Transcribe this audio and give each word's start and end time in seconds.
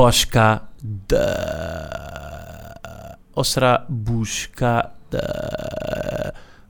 boscada. 0.00 0.66
Ou 3.34 3.44
será 3.44 3.84
buscada? 3.86 4.94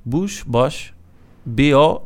Bus, 0.04 0.42
bos, 0.42 0.92
B-O, 1.44 2.02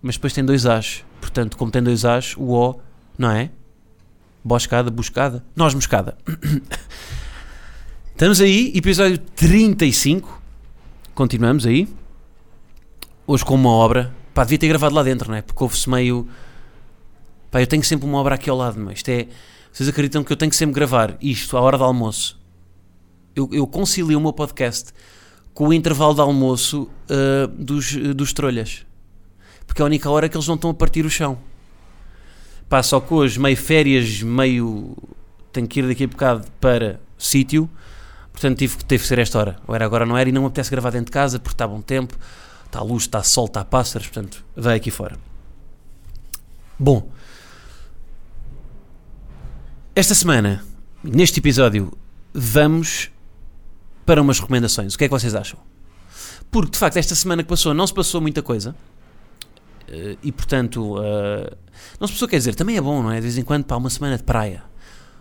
mas 0.00 0.14
depois 0.14 0.32
tem 0.32 0.44
dois 0.44 0.66
As. 0.66 1.04
Portanto, 1.20 1.56
como 1.56 1.72
tem 1.72 1.82
dois 1.82 2.04
As, 2.04 2.36
o 2.36 2.52
O, 2.52 2.80
não 3.18 3.32
é? 3.32 3.50
Boscada, 4.44 4.88
buscada. 4.88 5.44
Nós, 5.56 5.74
moscada. 5.74 6.16
Estamos 8.12 8.40
aí, 8.40 8.72
episódio 8.76 9.18
35. 9.18 10.40
Continuamos 11.12 11.66
aí. 11.66 11.88
Hoje 13.26 13.44
com 13.44 13.56
uma 13.56 13.70
obra. 13.70 14.14
Pá, 14.32 14.44
devia 14.44 14.58
ter 14.58 14.68
gravado 14.68 14.94
lá 14.94 15.02
dentro, 15.02 15.28
não 15.28 15.36
é? 15.36 15.42
Porque 15.42 15.60
houve-se 15.60 15.90
meio. 15.90 16.28
Pá, 17.50 17.60
eu 17.60 17.66
tenho 17.66 17.82
sempre 17.82 18.06
uma 18.06 18.18
obra 18.18 18.36
aqui 18.36 18.48
ao 18.48 18.56
lado, 18.56 18.78
mas 18.78 18.98
isto 18.98 19.08
é. 19.08 19.26
Vocês 19.72 19.88
acreditam 19.88 20.22
que 20.22 20.30
eu 20.32 20.36
tenho 20.36 20.50
que 20.50 20.56
sempre 20.56 20.74
gravar 20.74 21.16
isto 21.20 21.56
à 21.56 21.60
hora 21.60 21.78
do 21.78 21.84
almoço? 21.84 22.38
Eu, 23.34 23.48
eu 23.52 23.66
concilio 23.66 24.18
o 24.18 24.20
meu 24.20 24.32
podcast 24.32 24.92
com 25.54 25.68
o 25.68 25.72
intervalo 25.72 26.14
de 26.14 26.20
almoço 26.20 26.90
uh, 27.08 27.48
dos, 27.48 27.94
dos 28.14 28.32
trolhas. 28.34 28.84
Porque 29.66 29.80
é 29.80 29.84
a 29.84 29.86
única 29.86 30.10
hora 30.10 30.28
que 30.28 30.36
eles 30.36 30.46
não 30.46 30.56
estão 30.56 30.70
a 30.70 30.74
partir 30.74 31.06
o 31.06 31.10
chão. 31.10 31.38
Pá, 32.68 32.82
só 32.82 33.00
que 33.00 33.12
hoje, 33.14 33.40
meio 33.40 33.56
férias, 33.56 34.22
meio. 34.22 34.94
Tenho 35.52 35.66
que 35.66 35.80
ir 35.80 35.88
daqui 35.88 36.04
a 36.04 36.06
bocado 36.06 36.46
para 36.60 37.00
sítio. 37.16 37.68
Portanto, 38.30 38.58
tive, 38.58 38.76
teve 38.84 39.02
que 39.02 39.08
ser 39.08 39.18
esta 39.18 39.38
hora. 39.38 39.56
Ou 39.66 39.74
era 39.74 39.84
agora, 39.86 40.04
não 40.04 40.16
era. 40.16 40.28
E 40.28 40.32
não 40.32 40.42
me 40.42 40.46
apetece 40.48 40.70
gravar 40.70 40.90
dentro 40.90 41.06
de 41.06 41.12
casa 41.12 41.38
porque 41.38 41.54
está 41.54 41.66
bom 41.66 41.80
tempo. 41.80 42.14
Está 42.66 42.82
luz, 42.82 43.04
está 43.04 43.22
sol, 43.22 43.46
está 43.46 43.64
pássaros. 43.64 44.08
Portanto, 44.08 44.44
vai 44.54 44.76
aqui 44.76 44.90
fora. 44.90 45.18
Bom. 46.78 47.10
Esta 49.94 50.14
semana, 50.14 50.64
neste 51.04 51.38
episódio, 51.38 51.92
vamos 52.32 53.10
para 54.06 54.22
umas 54.22 54.40
recomendações. 54.40 54.94
O 54.94 54.98
que 54.98 55.04
é 55.04 55.06
que 55.06 55.12
vocês 55.12 55.34
acham? 55.34 55.58
Porque, 56.50 56.70
de 56.70 56.78
facto, 56.78 56.96
esta 56.96 57.14
semana 57.14 57.42
que 57.42 57.48
passou 57.50 57.74
não 57.74 57.86
se 57.86 57.92
passou 57.92 58.18
muita 58.18 58.40
coisa. 58.40 58.74
Eh, 59.88 60.16
E, 60.22 60.32
portanto, 60.32 60.96
eh, 61.02 61.56
não 62.00 62.06
se 62.06 62.14
passou, 62.14 62.26
quer 62.26 62.38
dizer, 62.38 62.54
também 62.54 62.78
é 62.78 62.80
bom, 62.80 63.02
não 63.02 63.12
é? 63.12 63.16
De 63.16 63.20
vez 63.22 63.36
em 63.36 63.42
quando, 63.42 63.64
para 63.64 63.76
uma 63.76 63.90
semana 63.90 64.16
de 64.16 64.22
praia. 64.22 64.62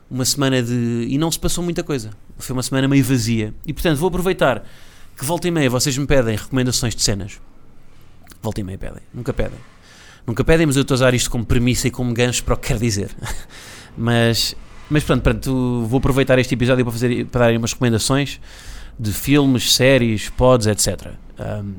Uma 0.09 0.23
semana 0.23 0.63
de. 0.63 1.05
E 1.09 1.17
não 1.17 1.29
se 1.29 1.39
passou 1.39 1.61
muita 1.63 1.83
coisa. 1.83 2.11
Foi 2.37 2.53
uma 2.53 2.63
semana 2.63 2.87
meio 2.87 3.03
vazia. 3.03 3.53
E, 3.67 3.73
portanto, 3.73 3.97
vou 3.97 4.07
aproveitar 4.07 4.65
que 5.17 5.25
volta 5.25 5.49
e 5.49 5.51
meia 5.51 5.69
vocês 5.69 5.97
me 5.97 6.07
pedem 6.07 6.37
recomendações 6.37 6.95
de 6.95 7.01
cenas. 7.01 7.41
Volta 8.41 8.61
e 8.61 8.63
meia 8.63 8.77
pedem. 8.77 9.03
Nunca 9.13 9.33
pedem. 9.33 9.59
Nunca 10.25 10.45
pedem, 10.45 10.65
mas 10.65 10.77
eu 10.77 10.83
estou 10.83 10.95
a 10.95 10.97
usar 10.97 11.13
isto 11.13 11.29
como 11.29 11.45
premissa 11.45 11.89
e 11.89 11.91
como 11.91 12.13
gancho 12.13 12.43
para 12.45 12.53
o 12.53 12.57
que 12.57 12.67
quero 12.69 12.79
dizer. 12.79 13.11
mas, 13.97 14.55
mas 14.89 15.03
pronto, 15.03 15.21
pronto, 15.21 15.85
vou 15.85 15.97
aproveitar 15.97 16.37
este 16.39 16.53
episódio 16.53 16.83
para, 16.83 16.91
fazer, 16.91 17.25
para 17.25 17.41
darem 17.41 17.57
umas 17.57 17.73
recomendações 17.73 18.39
de 18.99 19.11
filmes, 19.11 19.73
séries, 19.73 20.29
pods, 20.29 20.67
etc. 20.67 21.13
Um, 21.39 21.75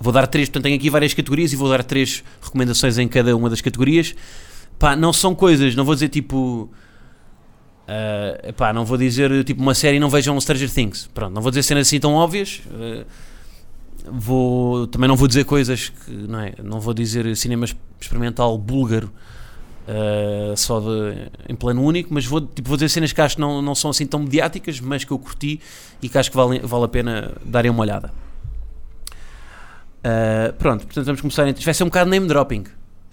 vou 0.00 0.12
dar 0.12 0.26
três, 0.26 0.48
portanto 0.48 0.64
tenho 0.64 0.76
aqui 0.76 0.90
várias 0.90 1.14
categorias 1.14 1.52
e 1.52 1.56
vou 1.56 1.68
dar 1.68 1.84
três 1.84 2.24
recomendações 2.42 2.98
em 2.98 3.06
cada 3.08 3.36
uma 3.36 3.48
das 3.48 3.60
categorias. 3.60 4.14
Pá, 4.78 4.96
não 4.96 5.12
são 5.12 5.34
coisas, 5.34 5.74
não 5.74 5.84
vou 5.84 5.94
dizer 5.94 6.08
tipo... 6.08 6.70
Uh, 7.84 8.52
pá, 8.54 8.72
não 8.72 8.84
vou 8.84 8.96
dizer 8.96 9.44
tipo 9.44 9.60
uma 9.60 9.74
série 9.74 9.98
não 9.98 10.08
vejam 10.08 10.40
Stranger 10.40 10.70
Things. 10.70 11.08
Pronto, 11.12 11.34
não 11.34 11.42
vou 11.42 11.50
dizer 11.50 11.62
cenas 11.62 11.86
assim 11.86 12.00
tão 12.00 12.14
óbvias. 12.14 12.62
Uh, 12.66 13.04
vou, 14.10 14.86
também 14.86 15.08
não 15.08 15.16
vou 15.16 15.28
dizer 15.28 15.44
coisas 15.44 15.90
que, 15.90 16.10
não 16.10 16.40
é? 16.40 16.54
Não 16.62 16.80
vou 16.80 16.94
dizer 16.94 17.36
cinema 17.36 17.66
experimental 18.00 18.56
búlgaro 18.58 19.12
uh, 19.88 20.56
só 20.56 20.80
de, 20.80 21.30
em 21.48 21.54
plano 21.54 21.82
único, 21.82 22.12
mas 22.12 22.26
vou, 22.26 22.40
tipo, 22.40 22.68
vou 22.68 22.76
dizer 22.76 22.88
cenas 22.88 23.12
que 23.12 23.20
acho 23.20 23.36
que 23.36 23.40
não, 23.40 23.62
não 23.62 23.74
são 23.74 23.90
assim 23.90 24.06
tão 24.06 24.20
mediáticas, 24.20 24.80
mas 24.80 25.04
que 25.04 25.12
eu 25.12 25.18
curti 25.18 25.60
e 26.02 26.08
que 26.08 26.18
acho 26.18 26.30
que 26.30 26.36
vale, 26.36 26.60
vale 26.60 26.84
a 26.84 26.88
pena 26.88 27.32
darem 27.44 27.70
uma 27.70 27.80
olhada. 27.82 28.12
Uh, 30.04 30.52
pronto, 30.54 30.84
portanto 30.84 31.06
vamos 31.06 31.20
começar. 31.20 31.48
Isto 31.48 31.64
vai 31.64 31.74
ser 31.74 31.84
um 31.84 31.86
bocado 31.88 32.10
name 32.10 32.26
dropping. 32.26 32.64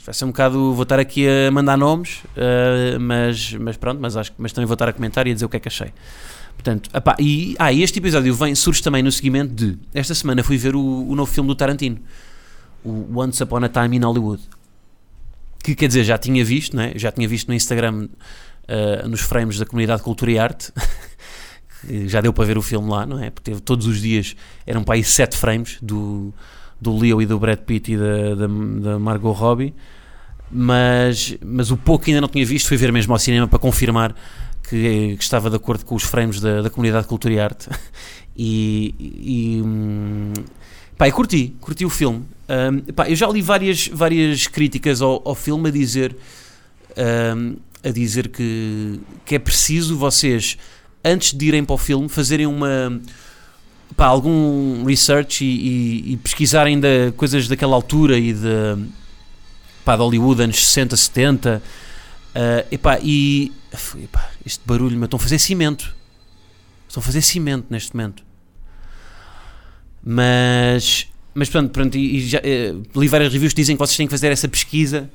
Vai 0.04 0.14
ser 0.14 0.26
um 0.26 0.30
bocado. 0.30 0.74
Vou 0.74 0.84
estar 0.84 1.00
aqui 1.00 1.26
a 1.28 1.52
mandar 1.52 1.78
nomes, 1.78 2.24
uh, 2.36 3.00
mas, 3.00 3.54
mas 3.54 3.78
pronto, 3.78 4.00
mas, 4.02 4.18
acho, 4.18 4.34
mas 4.38 4.52
também 4.52 4.66
vou 4.66 4.74
estar 4.74 4.90
a 4.90 4.94
comentar 4.94 5.28
e 5.28 5.32
a 5.32 5.34
dizer 5.34 5.46
o 5.46 5.50
que 5.50 5.58
é 5.58 5.60
que 5.60 5.68
achei. 5.68 5.94
Portanto, 6.54 6.90
e, 7.18 7.56
ah, 7.58 7.72
e 7.72 7.82
este 7.82 8.00
episódio 8.00 8.34
vem, 8.36 8.54
surge 8.56 8.84
também 8.84 9.02
no 9.02 9.12
seguimento 9.12 9.54
de. 9.54 9.78
Esta 9.94 10.14
semana 10.14 10.44
fui 10.44 10.58
ver 10.58 10.76
o, 10.76 11.08
o 11.08 11.16
novo 11.16 11.32
filme 11.32 11.48
do 11.48 11.56
Tarantino, 11.56 11.98
o 12.84 13.20
Once 13.20 13.42
Upon 13.42 13.64
a 13.64 13.70
Time 13.70 13.98
in 13.98 14.02
Hollywood. 14.02 14.42
Que 15.64 15.76
quer 15.76 15.88
dizer, 15.88 16.04
já 16.04 16.18
tinha 16.18 16.44
visto, 16.44 16.76
não 16.76 16.84
é? 16.84 16.94
já 16.96 17.12
tinha 17.12 17.28
visto 17.28 17.48
no 17.48 17.54
Instagram, 17.54 18.08
uh, 18.08 19.08
nos 19.08 19.22
frames 19.22 19.58
da 19.58 19.66
comunidade 19.66 20.02
Cultura 20.02 20.32
e 20.32 20.40
Arte. 20.40 20.72
já 22.08 22.22
deu 22.22 22.34
para 22.34 22.46
ver 22.46 22.58
o 22.58 22.62
filme 22.62 22.90
lá, 22.90 23.06
não 23.06 23.22
é? 23.22 23.30
Porque 23.30 23.52
teve 23.52 23.62
todos 23.62 23.88
os 23.88 24.02
dias, 24.02 24.36
eram 24.66 24.84
para 24.84 24.96
aí 24.96 25.04
sete 25.04 25.38
frames 25.38 25.78
do, 25.82 26.34
do 26.80 26.98
Leo 26.98 27.22
e 27.22 27.26
do 27.26 27.40
Brad 27.40 27.60
Pitt 27.60 27.94
e 27.94 27.98
da, 27.98 28.36
da, 28.36 28.48
da 28.48 29.00
Margot 29.00 29.32
Robbie. 29.32 29.74
Mas, 30.52 31.38
mas 31.44 31.72
o 31.72 31.78
pouco 31.78 32.06
que 32.06 32.12
ainda 32.12 32.22
não 32.22 32.28
tinha 32.28 32.46
visto 32.46 32.68
foi 32.68 32.76
ver 32.76 32.92
mesmo 32.92 33.14
ao 33.14 33.20
cinema 33.20 33.48
para 33.48 33.58
confirmar 33.58 34.14
que, 34.64 35.16
que 35.16 35.24
estava 35.24 35.50
de 35.50 35.56
acordo 35.56 35.86
com 35.86 35.96
os 35.96 36.04
frames 36.04 36.42
da, 36.42 36.62
da 36.62 36.70
comunidade 36.70 37.08
Cultura 37.08 37.34
e 37.34 37.40
Arte. 37.40 37.70
E, 38.34 38.96
e, 39.00 39.62
hum, 39.62 40.34
pá, 41.02 41.08
eu 41.08 41.14
curti, 41.14 41.56
curti 41.60 41.84
o 41.84 41.90
filme. 41.90 42.24
Um, 42.48 42.94
pá, 42.94 43.10
eu 43.10 43.16
já 43.16 43.28
li 43.28 43.42
várias, 43.42 43.88
várias 43.88 44.46
críticas 44.46 45.02
ao, 45.02 45.20
ao 45.28 45.34
filme 45.34 45.70
a 45.70 45.72
dizer, 45.72 46.16
um, 47.36 47.56
a 47.84 47.90
dizer 47.90 48.28
que, 48.28 49.00
que 49.26 49.34
é 49.34 49.40
preciso 49.40 49.98
vocês, 49.98 50.60
antes 51.04 51.34
de 51.34 51.44
irem 51.44 51.66
para 51.66 51.74
o 51.74 51.78
filme, 51.80 52.08
fazerem 52.08 52.46
uma 52.46 53.02
pá, 53.98 54.06
algum 54.06 54.86
research 54.86 55.44
e, 55.44 55.48
e, 55.48 56.14
e 56.14 56.18
pesquisarem 56.18 56.80
da, 56.80 57.12
coisas 57.18 57.48
daquela 57.48 57.74
altura 57.76 58.20
e 58.20 58.32
de, 58.32 58.86
pá, 59.84 59.96
de 59.96 60.04
Hollywood, 60.04 60.44
anos 60.44 60.64
60, 60.68 60.96
70. 60.96 61.64
Uh, 62.30 62.68
epá, 62.72 63.00
e 63.02 63.52
epá, 64.04 64.30
este 64.46 64.62
barulho, 64.68 65.00
mas 65.00 65.08
estão 65.08 65.18
a 65.18 65.20
fazer 65.20 65.40
cimento. 65.40 65.96
Estão 66.88 67.02
a 67.02 67.04
fazer 67.04 67.24
cimento 67.24 67.66
neste 67.72 67.96
momento. 67.96 68.31
Mas, 70.04 71.08
mas 71.34 71.50
pronto, 71.50 71.70
pronto 71.72 71.96
e, 71.98 72.18
e 72.18 72.28
já, 72.28 72.40
eh, 72.44 72.74
li 72.96 73.08
várias 73.08 73.32
reviews 73.32 73.54
que 73.54 73.62
dizem 73.62 73.76
que 73.76 73.80
vocês 73.80 73.96
têm 73.96 74.08
que 74.08 74.12
fazer 74.12 74.32
essa 74.32 74.48
pesquisa 74.48 75.10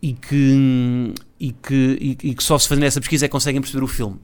e 0.00 0.12
que, 0.12 1.14
e 1.38 1.52
que, 1.52 1.98
e, 2.00 2.28
e 2.30 2.34
que 2.34 2.42
só 2.42 2.58
se 2.58 2.68
fazendo 2.68 2.84
essa 2.84 3.00
pesquisa 3.00 3.26
é 3.26 3.28
que 3.28 3.32
conseguem 3.32 3.60
perceber 3.60 3.84
o 3.84 3.88
filme. 3.88 4.16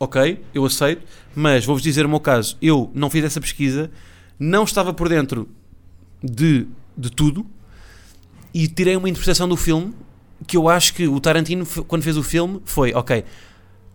Ok, 0.00 0.40
eu 0.54 0.64
aceito, 0.64 1.02
mas 1.34 1.64
vou-vos 1.64 1.82
dizer 1.82 2.06
o 2.06 2.08
meu 2.08 2.20
caso. 2.20 2.56
Eu 2.62 2.90
não 2.94 3.10
fiz 3.10 3.24
essa 3.24 3.40
pesquisa, 3.40 3.90
não 4.38 4.64
estava 4.64 4.92
por 4.92 5.08
dentro 5.08 5.48
de, 6.22 6.66
de 6.96 7.10
tudo 7.10 7.44
e 8.54 8.68
tirei 8.68 8.96
uma 8.96 9.08
interpretação 9.08 9.48
do 9.48 9.56
filme 9.56 9.92
que 10.46 10.56
eu 10.56 10.68
acho 10.68 10.94
que 10.94 11.08
o 11.08 11.18
Tarantino, 11.20 11.66
quando 11.86 12.02
fez 12.02 12.16
o 12.16 12.22
filme, 12.22 12.60
foi 12.64 12.92
ok. 12.94 13.24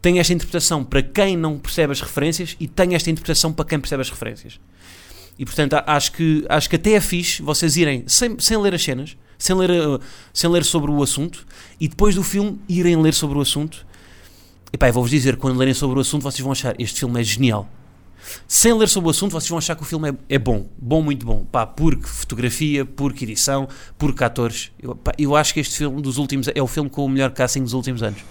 Tem 0.02 0.20
esta 0.20 0.34
interpretação 0.34 0.84
para 0.84 1.02
quem 1.02 1.38
não 1.38 1.58
percebe 1.58 1.94
as 1.94 2.02
referências 2.02 2.58
e 2.60 2.68
tem 2.68 2.96
esta 2.96 3.10
interpretação 3.10 3.54
para 3.54 3.66
quem 3.66 3.80
percebe 3.80 4.02
as 4.02 4.10
referências. 4.10 4.60
E 5.38 5.46
portanto 5.46 5.76
acho 5.86 6.12
que, 6.12 6.46
acho 6.48 6.70
que 6.70 6.76
até 6.76 6.92
é 6.92 7.02
fixe 7.02 7.42
vocês 7.42 7.76
irem 7.76 8.04
sem, 8.08 8.38
sem 8.40 8.58
ler 8.58 8.76
as 8.76 8.84
cenas, 8.84 9.18
sem 9.38 9.56
ler, 9.56 9.72
uh, 9.72 10.00
sem 10.34 10.50
ler 10.50 10.64
sobre 10.64 10.92
o 10.92 11.02
assunto 11.02 11.46
e 11.80 11.88
depois 11.88 12.16
do 12.16 12.24
filme 12.24 12.60
irem 12.70 12.96
ler 13.02 13.14
sobre 13.14 13.38
o 13.38 13.42
assunto. 13.42 13.86
E 14.72 14.78
pá, 14.78 14.90
vou-vos 14.92 15.12
dizer, 15.12 15.38
quando 15.38 15.58
lerem 15.58 15.74
sobre 15.74 15.98
o 15.98 16.02
assunto, 16.02 16.24
vocês 16.24 16.40
vão 16.40 16.52
achar 16.52 16.76
este 16.80 17.00
filme 17.00 17.20
é 17.20 17.24
genial. 17.24 17.70
Sem 18.48 18.74
ler 18.74 18.88
sobre 18.88 19.08
o 19.08 19.12
assunto, 19.12 19.32
vocês 19.32 19.50
vão 19.50 19.58
achar 19.58 19.76
que 19.76 19.84
o 19.84 19.86
filme 19.86 20.10
é, 20.10 20.14
é 20.30 20.40
bom, 20.40 20.68
bom, 20.78 21.02
muito 21.02 21.26
bom. 21.26 21.46
Pá, 21.46 21.66
porque 21.66 22.08
fotografia, 22.08 22.86
porque 22.86 23.26
edição, 23.26 23.68
porque 23.98 24.24
atores. 24.24 24.72
Eu, 24.82 24.96
pá, 24.96 25.12
eu 25.18 25.36
acho 25.36 25.54
que 25.54 25.60
este 25.60 25.78
filme 25.78 26.02
dos 26.02 26.18
últimos 26.18 26.48
é 26.48 26.62
o 26.62 26.68
filme 26.68 26.90
com 26.90 27.06
o 27.06 27.10
melhor 27.10 27.32
casting 27.32 27.64
dos 27.64 27.74
últimos 27.74 28.02
anos. 28.02 28.22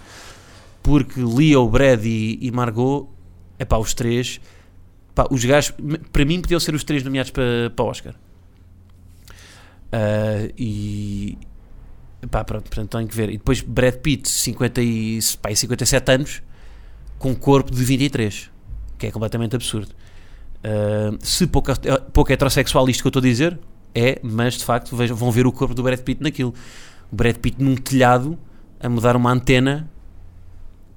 Porque 0.83 1.21
Leo, 1.21 1.69
Brad 1.69 2.05
e, 2.05 2.39
e 2.41 2.51
Margot, 2.51 3.09
é 3.59 3.65
pá, 3.65 3.77
os 3.77 3.95
três, 3.95 4.41
pá, 5.14 5.26
os 5.31 5.44
gajos, 5.44 5.75
para 6.12 6.25
mim, 6.25 6.41
podiam 6.41 6.61
ser 6.61 6.75
os 6.75 6.85
três 6.85 7.03
nomeados 7.03 7.31
para, 7.31 7.70
para 7.75 7.85
Oscar. 7.85 8.14
Uh, 9.93 10.53
e 10.56 11.38
pá, 12.31 12.43
pronto, 12.44 12.64
portanto 12.64 12.97
tem 12.97 13.06
que 13.06 13.14
ver. 13.14 13.29
E 13.29 13.37
depois 13.37 13.61
Brad 13.61 13.94
Pitt, 13.97 14.29
50 14.29 14.82
e, 14.82 15.19
pá, 15.41 15.55
57 15.55 16.12
anos, 16.12 16.43
com 17.19 17.31
um 17.31 17.35
corpo 17.35 17.70
de 17.70 17.85
23, 17.85 18.50
que 18.99 19.06
é 19.06 19.11
completamente 19.11 19.55
absurdo. 19.55 19.93
Uh, 20.64 21.19
se 21.20 21.47
pouco, 21.47 21.73
pouco 22.12 22.32
heterossexual 22.32 22.88
isto 22.88 23.03
que 23.03 23.06
eu 23.06 23.11
estou 23.11 23.20
a 23.20 23.23
dizer, 23.23 23.58
é, 23.94 24.19
mas 24.23 24.55
de 24.55 24.65
facto 24.65 24.97
vejam, 24.97 25.17
vão 25.17 25.31
ver 25.31 25.47
o 25.47 25.53
corpo 25.53 25.75
do 25.75 25.82
Brad 25.82 26.00
Pitt 26.00 26.23
naquilo. 26.23 26.55
O 27.11 27.17
Brad 27.17 27.37
Pitt 27.37 27.62
num 27.62 27.75
telhado 27.75 28.38
a 28.81 28.88
mudar 28.88 29.17
uma 29.17 29.31
antena 29.31 29.91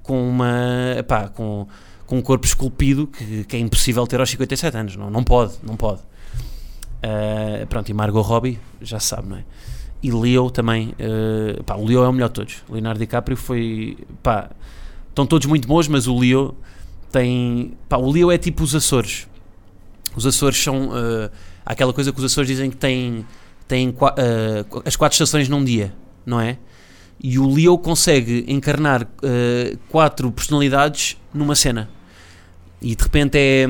com 0.01 0.29
uma 0.29 1.03
pá, 1.07 1.27
com, 1.27 1.67
com 2.05 2.17
um 2.17 2.21
corpo 2.21 2.45
esculpido 2.45 3.07
que, 3.07 3.43
que, 3.45 3.55
é 3.55 3.59
impossível 3.59 4.05
ter 4.05 4.19
aos 4.19 4.29
57 4.29 4.77
anos. 4.77 4.95
Não, 4.95 5.09
não 5.09 5.23
pode, 5.23 5.53
não 5.63 5.75
pode. 5.75 6.01
Uh, 6.01 7.65
pronto, 7.67 7.89
e 7.89 7.93
Margot 7.93 8.21
Robbie, 8.21 8.59
já 8.81 8.99
se 8.99 9.07
sabe, 9.07 9.27
não 9.27 9.37
é? 9.37 9.43
E 10.01 10.11
Leo 10.11 10.49
também, 10.51 10.89
uh, 10.89 11.63
pá, 11.63 11.75
o 11.75 11.85
Leo 11.85 12.03
é 12.03 12.07
o 12.07 12.13
melhor 12.13 12.27
de 12.27 12.33
todos. 12.33 12.63
Leonardo 12.69 12.99
DiCaprio 12.99 13.37
foi, 13.37 13.97
pá, 14.21 14.49
estão 15.09 15.25
todos 15.25 15.47
muito 15.47 15.67
bons, 15.67 15.87
mas 15.87 16.07
o 16.07 16.17
Leo 16.17 16.55
tem, 17.11 17.73
pá, 17.89 17.97
o 17.97 18.11
Leo 18.11 18.31
é 18.31 18.37
tipo 18.37 18.63
os 18.63 18.75
Açores. 18.75 19.27
Os 20.15 20.25
Açores 20.25 20.61
são 20.61 20.89
uh, 20.89 21.29
aquela 21.65 21.91
coisa 21.91 22.11
que 22.11 22.19
os 22.19 22.25
Açores 22.25 22.47
dizem 22.47 22.69
que 22.69 22.77
tem, 22.77 23.25
tem 23.67 23.89
uh, 23.89 24.81
as 24.85 24.95
quatro 24.95 25.15
estações 25.15 25.49
num 25.49 25.63
dia, 25.63 25.93
não 26.25 26.39
é? 26.39 26.57
E 27.21 27.39
o 27.39 27.51
Leo 27.51 27.77
consegue 27.77 28.45
encarnar 28.47 29.07
quatro 29.89 30.29
personalidades 30.33 31.17
numa 31.35 31.55
cena. 31.55 31.89
E 32.81 32.95
de 32.95 33.03
repente 33.03 33.37
é, 33.37 33.65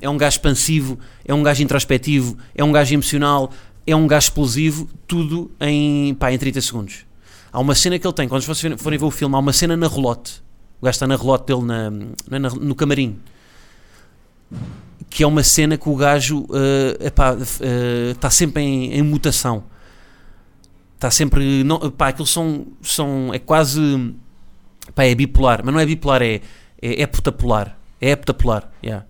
é 0.00 0.08
um 0.08 0.16
gajo 0.16 0.34
expansivo, 0.34 0.98
é 1.24 1.34
um 1.34 1.42
gajo 1.42 1.62
introspectivo, 1.62 2.36
é 2.54 2.62
um 2.62 2.72
gajo 2.72 2.94
emocional, 2.94 3.50
é 3.86 3.96
um 3.96 4.06
gajo 4.06 4.24
explosivo, 4.24 4.88
tudo 5.06 5.50
em, 5.60 6.14
pá, 6.14 6.32
em 6.32 6.38
30 6.38 6.60
segundos. 6.60 7.06
Há 7.52 7.58
uma 7.58 7.74
cena 7.74 7.98
que 7.98 8.06
ele 8.06 8.14
tem, 8.14 8.28
quando 8.28 8.42
vocês 8.42 8.80
forem 8.80 8.98
ver 8.98 9.04
o 9.04 9.10
filme, 9.10 9.34
há 9.34 9.38
uma 9.38 9.52
cena 9.52 9.76
na 9.76 9.88
relote. 9.88 10.42
O 10.80 10.84
gajo 10.84 10.94
está 10.94 11.06
na 11.06 11.16
relote 11.16 11.46
dele 11.46 11.62
na, 11.62 11.90
na, 12.38 12.50
no 12.50 12.74
camarim 12.74 13.18
que 15.10 15.24
é 15.24 15.26
uma 15.26 15.42
cena 15.42 15.76
que 15.76 15.88
o 15.88 15.96
gajo 15.96 16.46
uh, 16.48 17.04
epá, 17.04 17.34
uh, 17.34 18.10
está 18.12 18.30
sempre 18.30 18.62
em, 18.62 18.94
em, 18.94 19.02
mutação. 19.02 19.64
Está 20.94 21.10
sempre. 21.10 21.64
Não, 21.64 21.84
epá, 21.84 22.08
aquilo 22.08 22.26
são, 22.26 22.68
são. 22.80 23.34
É 23.34 23.38
quase. 23.38 23.80
Epá, 24.88 25.04
é 25.04 25.14
bipolar, 25.14 25.62
mas 25.64 25.74
não 25.74 25.80
é 25.80 25.86
bipolar, 25.86 26.22
é, 26.22 26.40
é, 26.80 27.02
é 27.02 27.06
putapolar. 27.06 27.76
É 28.00 28.10
heptapolar, 28.10 28.70
yeah. 28.82 29.04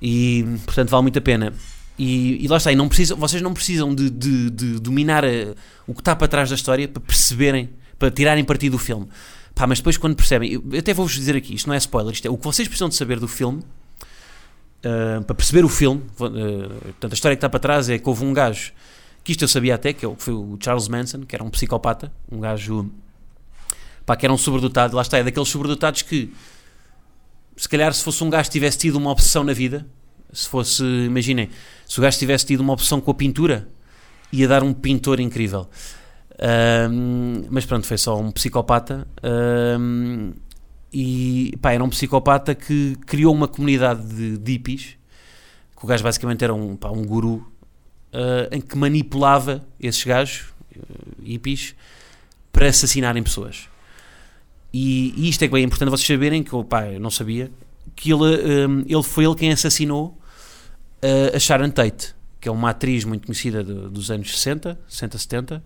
E 0.00 0.44
portanto 0.64 0.90
vale 0.90 1.02
muito 1.02 1.18
a 1.18 1.22
pena. 1.22 1.52
E, 1.98 2.44
e 2.44 2.46
lá 2.46 2.58
está, 2.58 2.70
e 2.70 2.76
não 2.76 2.88
precisam, 2.88 3.16
vocês 3.16 3.42
não 3.42 3.52
precisam 3.52 3.92
de, 3.92 4.08
de, 4.08 4.50
de 4.50 4.78
dominar 4.78 5.24
a, 5.24 5.28
eh, 5.28 5.54
o 5.84 5.92
que 5.92 6.00
está 6.00 6.14
para 6.14 6.28
trás 6.28 6.48
da 6.48 6.54
história 6.54 6.86
para 6.86 7.00
perceberem, 7.00 7.70
para 7.98 8.08
tirarem 8.08 8.44
partido 8.44 8.72
do 8.72 8.78
filme. 8.78 9.08
Pá, 9.52 9.66
mas 9.66 9.78
depois 9.78 9.96
quando 9.96 10.14
percebem, 10.14 10.52
eu 10.52 10.62
até 10.78 10.94
vou-vos 10.94 11.12
dizer 11.12 11.34
aqui, 11.34 11.54
isto 11.54 11.66
não 11.66 11.74
é 11.74 11.78
spoiler, 11.78 12.12
isto 12.12 12.28
é 12.28 12.30
o 12.30 12.38
que 12.38 12.44
vocês 12.44 12.68
precisam 12.68 12.88
de 12.88 12.94
saber 12.94 13.18
do 13.18 13.26
filme 13.26 13.58
uh, 13.58 15.24
para 15.24 15.34
perceber 15.34 15.64
o 15.64 15.68
filme, 15.68 16.00
uh, 16.20 16.68
portanto, 16.82 17.12
a 17.12 17.14
história 17.14 17.36
que 17.36 17.38
está 17.38 17.48
para 17.48 17.58
trás 17.58 17.88
é 17.88 17.98
que 17.98 18.08
houve 18.08 18.24
um 18.24 18.32
gajo, 18.32 18.72
que 19.24 19.32
isto 19.32 19.42
eu 19.42 19.48
sabia 19.48 19.74
até, 19.74 19.92
que 19.92 20.06
é 20.06 20.14
foi 20.16 20.32
o 20.32 20.56
Charles 20.60 20.86
Manson, 20.86 21.22
que 21.22 21.34
era 21.34 21.42
um 21.42 21.50
psicopata, 21.50 22.12
um 22.30 22.38
gajo 22.38 22.88
pá, 24.06 24.14
que 24.14 24.24
era 24.24 24.32
um 24.32 24.38
sobredotado, 24.38 24.94
lá 24.94 25.02
está, 25.02 25.18
é 25.18 25.24
daqueles 25.24 25.48
sobredotados 25.48 26.02
que 26.02 26.32
se 27.58 27.68
calhar 27.68 27.92
se 27.92 28.02
fosse 28.02 28.22
um 28.22 28.30
gajo 28.30 28.44
que 28.44 28.52
tivesse 28.52 28.78
tido 28.78 28.96
uma 28.96 29.10
obsessão 29.10 29.42
na 29.42 29.52
vida, 29.52 29.86
se 30.32 30.48
fosse, 30.48 30.84
imaginem, 30.84 31.50
se 31.86 31.98
o 31.98 32.02
gajo 32.02 32.18
tivesse 32.18 32.46
tido 32.46 32.60
uma 32.60 32.72
obsessão 32.72 33.00
com 33.00 33.10
a 33.10 33.14
pintura, 33.14 33.68
ia 34.32 34.46
dar 34.46 34.62
um 34.62 34.72
pintor 34.72 35.18
incrível. 35.18 35.68
mas 37.50 37.66
pronto, 37.66 37.86
foi 37.86 37.98
só 37.98 38.18
um 38.18 38.30
psicopata 38.30 39.06
e 40.92 41.54
pá, 41.60 41.72
era 41.72 41.84
um 41.84 41.90
psicopata 41.90 42.54
que 42.54 42.96
criou 43.06 43.34
uma 43.34 43.48
comunidade 43.48 44.38
de, 44.38 44.52
hippies, 44.52 44.96
que 45.76 45.84
o 45.84 45.86
gajo 45.86 46.02
basicamente 46.02 46.44
era 46.44 46.54
um, 46.54 46.76
pá, 46.76 46.90
um 46.90 47.04
guru, 47.04 47.52
uh, 48.12 48.48
em 48.50 48.60
que 48.60 48.76
manipulava 48.76 49.66
esses 49.78 50.02
gajos, 50.02 50.46
uh, 50.76 51.22
hippies, 51.22 51.74
para 52.50 52.68
assassinarem 52.68 53.22
pessoas. 53.22 53.68
E, 54.72 55.14
e, 55.16 55.28
isto 55.28 55.42
é 55.42 55.48
que 55.48 55.56
é 55.56 55.60
importante 55.60 55.90
vocês 55.90 56.06
saberem, 56.06 56.42
que 56.42 56.50
pá, 56.64 56.86
eu 56.86 57.00
não 57.00 57.10
sabia, 57.10 57.50
que 57.96 58.12
ele, 58.12 58.66
um, 58.66 58.80
ele 58.86 59.02
foi 59.02 59.24
ele 59.24 59.34
quem 59.34 59.50
assassinou 59.50 60.18
uh, 61.02 61.36
a 61.36 61.38
Sharon 61.38 61.70
Tate, 61.70 62.14
que 62.40 62.48
é 62.48 62.52
uma 62.52 62.70
atriz 62.70 63.04
muito 63.04 63.26
conhecida 63.26 63.64
dos 63.64 64.10
anos 64.10 64.30
60, 64.30 64.78
60, 64.86 65.18
70, 65.18 65.64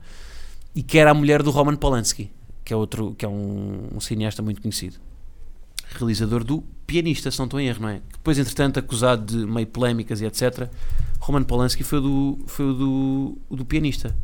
e 0.74 0.82
que 0.82 0.98
era 0.98 1.10
a 1.10 1.14
mulher 1.14 1.42
do 1.42 1.50
Roman 1.50 1.76
Polanski, 1.76 2.30
que 2.64 2.72
é, 2.72 2.76
outro, 2.76 3.14
que 3.18 3.24
é 3.24 3.28
um, 3.28 3.88
um 3.94 4.00
cineasta 4.00 4.40
muito 4.40 4.62
conhecido 4.62 4.98
realizador 5.98 6.44
do 6.44 6.62
Pianista, 6.86 7.30
se 7.30 7.38
não 7.38 7.46
estou 7.46 7.60
em 7.60 7.68
erro, 7.68 7.82
não 7.82 7.88
é? 7.88 8.00
Depois, 8.12 8.38
entretanto, 8.38 8.78
acusado 8.78 9.24
de 9.24 9.46
meio 9.46 9.66
polémicas 9.66 10.20
e 10.20 10.26
etc. 10.26 10.68
Roman 11.20 11.42
Polanski 11.42 11.84
foi 11.84 11.98
o 11.98 12.00
do, 12.00 12.38
foi 12.46 12.66
o 12.66 12.72
do, 12.72 13.38
o 13.48 13.56
do 13.56 13.64
Pianista. 13.64 14.14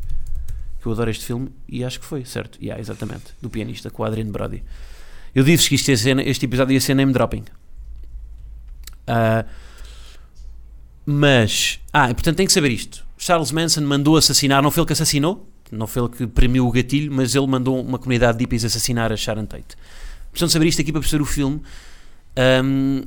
Que 0.81 0.87
eu 0.87 0.91
adoro 0.91 1.09
este 1.09 1.25
filme 1.25 1.49
e 1.67 1.83
acho 1.83 1.99
que 1.99 2.05
foi, 2.05 2.23
certo? 2.25 2.57
Yeah, 2.61 2.79
exatamente. 2.79 3.33
Do 3.41 3.49
Pianista, 3.49 3.89
com 3.89 4.03
o 4.03 4.05
Adrian 4.05 4.31
Brody. 4.31 4.63
Eu 5.35 5.43
disse 5.43 5.69
que 5.69 5.75
isto 5.75 5.95
ser, 5.97 6.19
este 6.19 6.45
episódio 6.45 6.73
ia 6.73 6.81
ser 6.81 6.93
name 6.93 7.13
dropping. 7.13 7.43
Uh, 9.07 9.47
mas, 11.05 11.79
ah, 11.91 12.09
e 12.09 12.13
portanto 12.13 12.37
tem 12.37 12.45
que 12.45 12.53
saber 12.53 12.71
isto. 12.71 13.05
Charles 13.17 13.51
Manson 13.51 13.81
mandou 13.81 14.15
assassinar, 14.15 14.61
não 14.61 14.71
foi 14.71 14.81
ele 14.81 14.87
que 14.87 14.93
assassinou, 14.93 15.49
não 15.71 15.87
foi 15.87 16.03
ele 16.03 16.11
que 16.11 16.27
premiu 16.27 16.67
o 16.67 16.71
gatilho, 16.71 17.11
mas 17.11 17.35
ele 17.35 17.47
mandou 17.47 17.81
uma 17.81 17.97
comunidade 17.97 18.37
de 18.37 18.43
hippies 18.43 18.63
assassinar 18.63 19.11
a 19.11 19.17
Sharon 19.17 19.45
Tate. 19.45 19.75
Precisam 20.31 20.49
saber 20.49 20.67
isto 20.67 20.81
aqui 20.81 20.91
para 20.91 21.01
perceber 21.01 21.23
o 21.23 21.25
filme. 21.25 21.61
Um, 22.63 23.03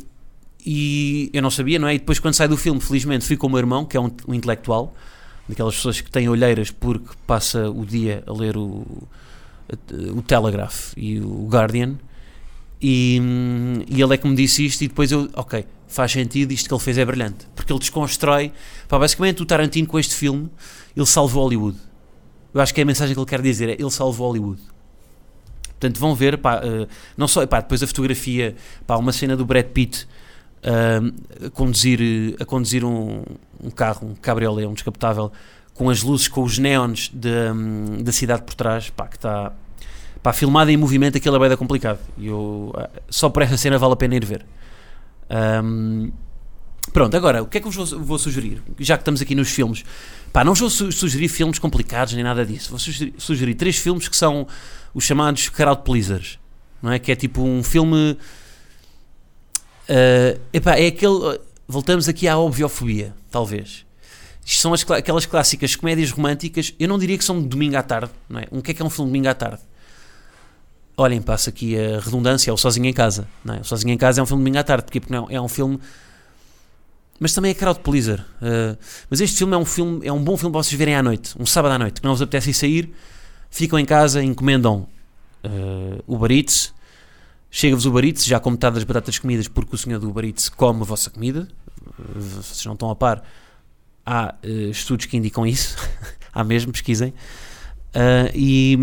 e 0.64 1.30
eu 1.32 1.42
não 1.42 1.50
sabia, 1.50 1.78
não 1.78 1.88
é? 1.88 1.94
E 1.94 1.98
depois, 1.98 2.18
quando 2.18 2.34
sai 2.34 2.46
do 2.46 2.56
filme, 2.56 2.80
felizmente, 2.80 3.24
fui 3.24 3.36
com 3.36 3.46
o 3.46 3.50
meu 3.50 3.58
irmão, 3.58 3.84
que 3.84 3.96
é 3.96 4.00
um, 4.00 4.10
um 4.28 4.34
intelectual, 4.34 4.94
daquelas 5.48 5.74
pessoas 5.74 6.00
que 6.00 6.10
têm 6.10 6.28
olheiras 6.28 6.70
porque 6.70 7.14
passa 7.26 7.70
o 7.70 7.84
dia 7.84 8.22
a 8.26 8.32
ler 8.32 8.56
o, 8.56 8.86
o 10.14 10.22
Telegraph 10.22 10.92
e 10.96 11.20
o 11.20 11.46
Guardian. 11.48 11.96
E, 12.80 13.20
e 13.88 14.02
ele 14.02 14.14
é 14.14 14.16
que 14.16 14.26
me 14.26 14.34
disse 14.34 14.66
isto, 14.66 14.82
e 14.82 14.88
depois 14.88 15.12
eu, 15.12 15.30
ok, 15.34 15.64
faz 15.86 16.10
sentido, 16.10 16.50
isto 16.50 16.68
que 16.68 16.74
ele 16.74 16.82
fez 16.82 16.98
é 16.98 17.04
brilhante, 17.04 17.46
porque 17.54 17.72
ele 17.72 17.78
desconstrói. 17.78 18.52
Pá, 18.88 18.98
basicamente, 18.98 19.40
o 19.40 19.46
Tarantino 19.46 19.86
com 19.86 19.98
este 19.98 20.14
filme, 20.14 20.50
ele 20.96 21.06
salvou 21.06 21.44
Hollywood. 21.44 21.78
Eu 22.52 22.60
acho 22.60 22.74
que 22.74 22.80
é 22.80 22.82
a 22.82 22.86
mensagem 22.86 23.14
que 23.14 23.20
ele 23.20 23.28
quer 23.28 23.40
dizer 23.40 23.68
é: 23.68 23.72
ele 23.72 23.90
salvou 23.90 24.26
Hollywood. 24.26 24.60
Portanto, 25.68 25.98
vão 25.98 26.14
ver, 26.14 26.38
pá, 26.38 26.58
uh, 26.58 26.88
não 27.16 27.28
só, 27.28 27.46
pá, 27.46 27.60
depois 27.60 27.82
a 27.82 27.86
fotografia, 27.86 28.56
pá, 28.86 28.96
uma 28.96 29.12
cena 29.12 29.36
do 29.36 29.44
Brad 29.44 29.66
Pitt 29.66 30.06
a 30.62 31.50
conduzir, 31.50 32.36
a 32.40 32.44
conduzir 32.44 32.84
um, 32.84 33.24
um, 33.62 33.70
carro, 33.70 34.08
um 34.08 34.14
cabriolé, 34.14 34.66
um 34.66 34.74
descapotável, 34.74 35.32
com 35.74 35.90
as 35.90 36.02
luzes, 36.02 36.28
com 36.28 36.42
os 36.42 36.58
neons 36.58 37.10
de, 37.12 37.28
um, 37.28 38.02
da 38.02 38.12
cidade 38.12 38.42
por 38.42 38.54
trás, 38.54 38.90
pá, 38.90 39.08
que 39.08 39.16
está, 39.16 39.52
pá, 40.22 40.32
filmado 40.32 40.70
em 40.70 40.76
movimento, 40.76 41.16
aquilo 41.16 41.42
é 41.42 41.48
bem 41.48 41.56
complicado. 41.56 41.98
E 42.16 42.28
eu, 42.28 42.72
uh, 42.76 43.02
só 43.10 43.28
por 43.28 43.42
essa 43.42 43.56
cena 43.56 43.78
vale 43.78 43.94
a 43.94 43.96
pena 43.96 44.14
ir 44.14 44.24
ver. 44.24 44.46
Um, 45.64 46.12
pronto, 46.92 47.16
agora, 47.16 47.42
o 47.42 47.46
que 47.46 47.58
é 47.58 47.60
que 47.60 47.68
vos 47.68 47.90
vou, 47.90 48.00
vou 48.00 48.18
sugerir? 48.18 48.62
Já 48.78 48.96
que 48.96 49.02
estamos 49.02 49.20
aqui 49.20 49.34
nos 49.34 49.50
filmes, 49.50 49.84
pá, 50.32 50.44
não 50.44 50.54
vos 50.54 50.78
vou 50.78 50.92
sugerir 50.92 51.28
filmes 51.28 51.58
complicados 51.58 52.14
nem 52.14 52.22
nada 52.22 52.44
disso. 52.46 52.70
Vou 52.70 52.78
sugerir, 52.78 53.14
sugerir 53.18 53.54
três 53.54 53.76
filmes 53.78 54.06
que 54.06 54.16
são 54.16 54.46
os 54.94 55.02
chamados 55.04 55.48
crowd 55.48 55.82
pleasers, 55.82 56.38
não 56.80 56.92
é? 56.92 56.98
Que 56.98 57.10
é 57.12 57.16
tipo 57.16 57.42
um 57.42 57.62
filme. 57.62 58.16
Uh, 59.88 60.40
epá, 60.52 60.76
é 60.76 60.86
aquele. 60.86 61.40
Voltamos 61.66 62.08
aqui 62.08 62.28
à 62.28 62.38
obviofobia, 62.38 63.14
talvez. 63.30 63.84
Isto 64.44 64.60
são 64.60 64.74
as, 64.74 64.88
aquelas 64.90 65.26
clássicas 65.26 65.76
comédias 65.76 66.10
românticas. 66.10 66.74
Eu 66.78 66.88
não 66.88 66.98
diria 66.98 67.16
que 67.16 67.24
são 67.24 67.40
de 67.40 67.48
domingo 67.48 67.76
à 67.76 67.82
tarde, 67.82 68.10
não 68.28 68.40
é? 68.40 68.46
Um 68.50 68.60
que 68.60 68.72
é 68.72 68.74
que 68.74 68.82
é 68.82 68.84
um 68.84 68.90
filme 68.90 69.10
de 69.10 69.12
domingo 69.12 69.28
à 69.28 69.34
tarde? 69.34 69.60
Olhem, 70.96 71.22
passa 71.22 71.50
aqui 71.50 71.78
a 71.78 72.00
redundância, 72.00 72.50
é 72.50 72.52
o 72.52 72.56
Sozinho 72.56 72.86
em 72.86 72.92
Casa. 72.92 73.26
Não 73.44 73.54
é? 73.54 73.60
O 73.60 73.64
Sozinho 73.64 73.92
em 73.92 73.98
Casa 73.98 74.20
é 74.20 74.22
um 74.22 74.26
filme 74.26 74.40
de 74.40 74.44
domingo 74.44 74.58
à 74.58 74.64
tarde, 74.64 74.84
porque, 74.84 75.00
porque 75.00 75.12
não, 75.12 75.26
é 75.30 75.40
um 75.40 75.48
filme. 75.48 75.78
Mas 77.18 77.32
também 77.32 77.52
é 77.52 77.54
crowd 77.54 77.80
pleaser. 77.80 78.20
Uh, 78.20 78.76
mas 79.08 79.20
este 79.20 79.38
filme 79.38 79.54
é 79.54 79.56
um 79.56 79.64
filme, 79.64 80.06
é 80.06 80.12
um 80.12 80.22
bom 80.22 80.36
filme 80.36 80.52
para 80.52 80.62
vocês 80.62 80.76
verem 80.76 80.96
à 80.96 81.02
noite, 81.02 81.34
um 81.38 81.46
sábado 81.46 81.72
à 81.72 81.78
noite, 81.78 82.00
que 82.00 82.06
não 82.06 82.12
vos 82.12 82.20
apetece 82.20 82.52
sair 82.52 82.92
ficam 83.52 83.78
em 83.78 83.84
casa, 83.84 84.24
encomendam 84.24 84.88
uh, 85.44 86.02
Uber 86.12 86.32
Eats, 86.32 86.72
chega-vos 87.54 87.84
o 87.84 87.90
Uber 87.90 88.12
já 88.16 88.40
com 88.40 88.50
metade 88.50 88.76
das 88.76 88.84
batatas 88.84 89.18
comidas, 89.18 89.46
porque 89.46 89.74
o 89.74 89.78
senhor 89.78 90.00
do 90.00 90.08
Uber 90.08 90.24
come 90.56 90.80
a 90.80 90.84
vossa 90.84 91.10
comida, 91.10 91.46
vocês 92.16 92.64
não 92.64 92.72
estão 92.72 92.90
a 92.90 92.96
par, 92.96 93.22
há 94.04 94.34
uh, 94.42 94.70
estudos 94.70 95.04
que 95.04 95.18
indicam 95.18 95.46
isso, 95.46 95.76
há 96.32 96.42
mesmo, 96.42 96.72
pesquisem, 96.72 97.10
uh, 97.10 98.32
e, 98.34 98.78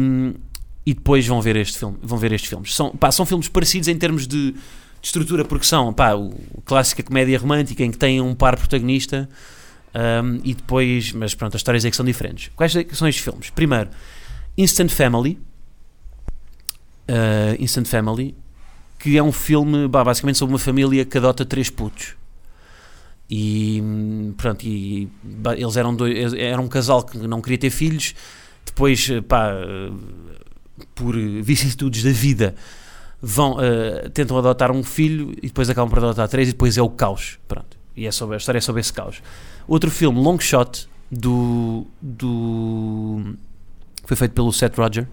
e 0.86 0.94
depois 0.94 1.26
vão 1.26 1.42
ver 1.42 1.56
este 1.56 1.80
filme, 1.80 1.98
vão 2.02 2.20
ver 2.20 2.32
estes 2.32 2.48
filmes. 2.48 2.76
São, 2.76 2.96
pá, 2.96 3.12
são 3.12 3.26
filmes 3.26 3.48
parecidos 3.48 3.88
em 3.88 3.98
termos 3.98 4.28
de, 4.28 4.52
de 4.52 4.60
estrutura, 5.02 5.44
porque 5.44 5.66
são, 5.66 5.92
pá, 5.92 6.14
o, 6.14 6.32
clássica 6.64 7.02
comédia 7.02 7.40
romântica 7.40 7.84
em 7.84 7.90
que 7.90 7.98
tem 7.98 8.22
um 8.22 8.36
par 8.36 8.56
protagonista, 8.56 9.28
Um, 9.92 10.40
e 10.44 10.54
depois, 10.54 11.12
mas 11.14 11.34
pronto, 11.34 11.56
as 11.56 11.62
histórias 11.62 11.84
é 11.84 11.90
que 11.90 11.96
são 11.96 12.06
diferentes. 12.06 12.52
Quais 12.56 12.76
é 12.76 12.86
são 12.92 13.08
estes 13.08 13.24
filmes? 13.24 13.50
Primeiro, 13.50 13.90
Instant 14.56 14.92
Family. 14.92 15.40
Uh, 17.10 17.58
Instant 17.58 17.88
Family, 17.88 18.36
que 19.00 19.18
é 19.18 19.24
um 19.24 19.32
filme 19.32 19.88
basicamente 19.88 20.38
sobre 20.38 20.53
uma 20.53 20.60
família 20.60 21.06
que 21.06 21.18
adota 21.18 21.46
três 21.46 21.70
putos. 21.70 22.15
E 23.29 23.82
pronto, 24.38 24.65
e, 24.65 25.08
eles 25.58 25.77
eram, 25.77 25.96
dois, 25.96 26.34
um 26.60 26.68
casal 26.68 27.03
que 27.03 27.18
não 27.18 27.41
queria 27.41 27.58
ter 27.58 27.70
filhos. 27.70 28.13
Depois, 28.65 29.10
pá, 29.27 29.51
por 30.94 31.15
vicissitudes 31.15 32.03
da 32.03 32.12
vida, 32.12 32.56
vão, 33.22 33.53
uh, 33.53 34.10
tentam 34.10 34.38
adotar 34.38 34.72
um 34.72 34.84
filho 34.84 35.32
e 35.38 35.48
depois 35.48 35.70
acabam 35.70 35.89
por 35.89 36.00
adotar 36.00 36.27
três 36.27 36.50
e 36.50 36.51
depois 36.51 36.77
é 36.77 36.82
o 36.82 36.89
caos. 36.89 37.39
Pronto. 37.48 37.77
E 37.96 38.06
é 38.06 38.12
sobre, 38.12 38.36
a 38.36 38.38
história 38.38 38.58
é 38.58 38.62
sobre 38.62 38.82
esse 38.82 38.91
caos. 38.91 39.22
Outro 39.68 39.89
filme, 39.91 40.20
Long 40.20 40.39
Shot, 40.39 40.89
do, 41.12 41.86
do 42.01 43.36
foi 44.06 44.18
feito 44.18 44.32
pelo 44.34 44.51
Seth 44.51 44.75
Roger. 44.77 45.08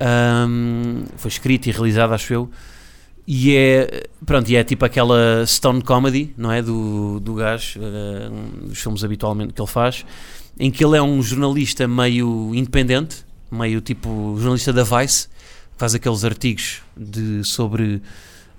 Um, 0.00 1.04
foi 1.16 1.28
escrito 1.28 1.68
e 1.68 1.72
realizado, 1.72 2.12
acho 2.12 2.32
eu. 2.32 2.50
E 3.26 3.56
é, 3.56 4.06
pronto, 4.26 4.50
e 4.50 4.56
é 4.56 4.62
tipo 4.62 4.84
aquela 4.84 5.44
stone 5.46 5.82
comedy, 5.82 6.34
não 6.36 6.52
é? 6.52 6.60
Do, 6.60 7.20
do 7.20 7.34
gajo, 7.34 7.80
uh, 7.80 8.68
dos 8.68 8.78
filmes 8.78 9.02
habitualmente 9.02 9.54
que 9.54 9.60
ele 9.60 9.70
faz, 9.70 10.04
em 10.58 10.70
que 10.70 10.84
ele 10.84 10.96
é 10.96 11.02
um 11.02 11.22
jornalista 11.22 11.88
meio 11.88 12.54
independente, 12.54 13.24
meio 13.50 13.80
tipo 13.80 14.34
jornalista 14.36 14.72
da 14.72 14.84
Vice, 14.84 15.28
faz 15.76 15.94
aqueles 15.94 16.22
artigos 16.24 16.82
de, 16.96 17.42
sobre 17.44 18.02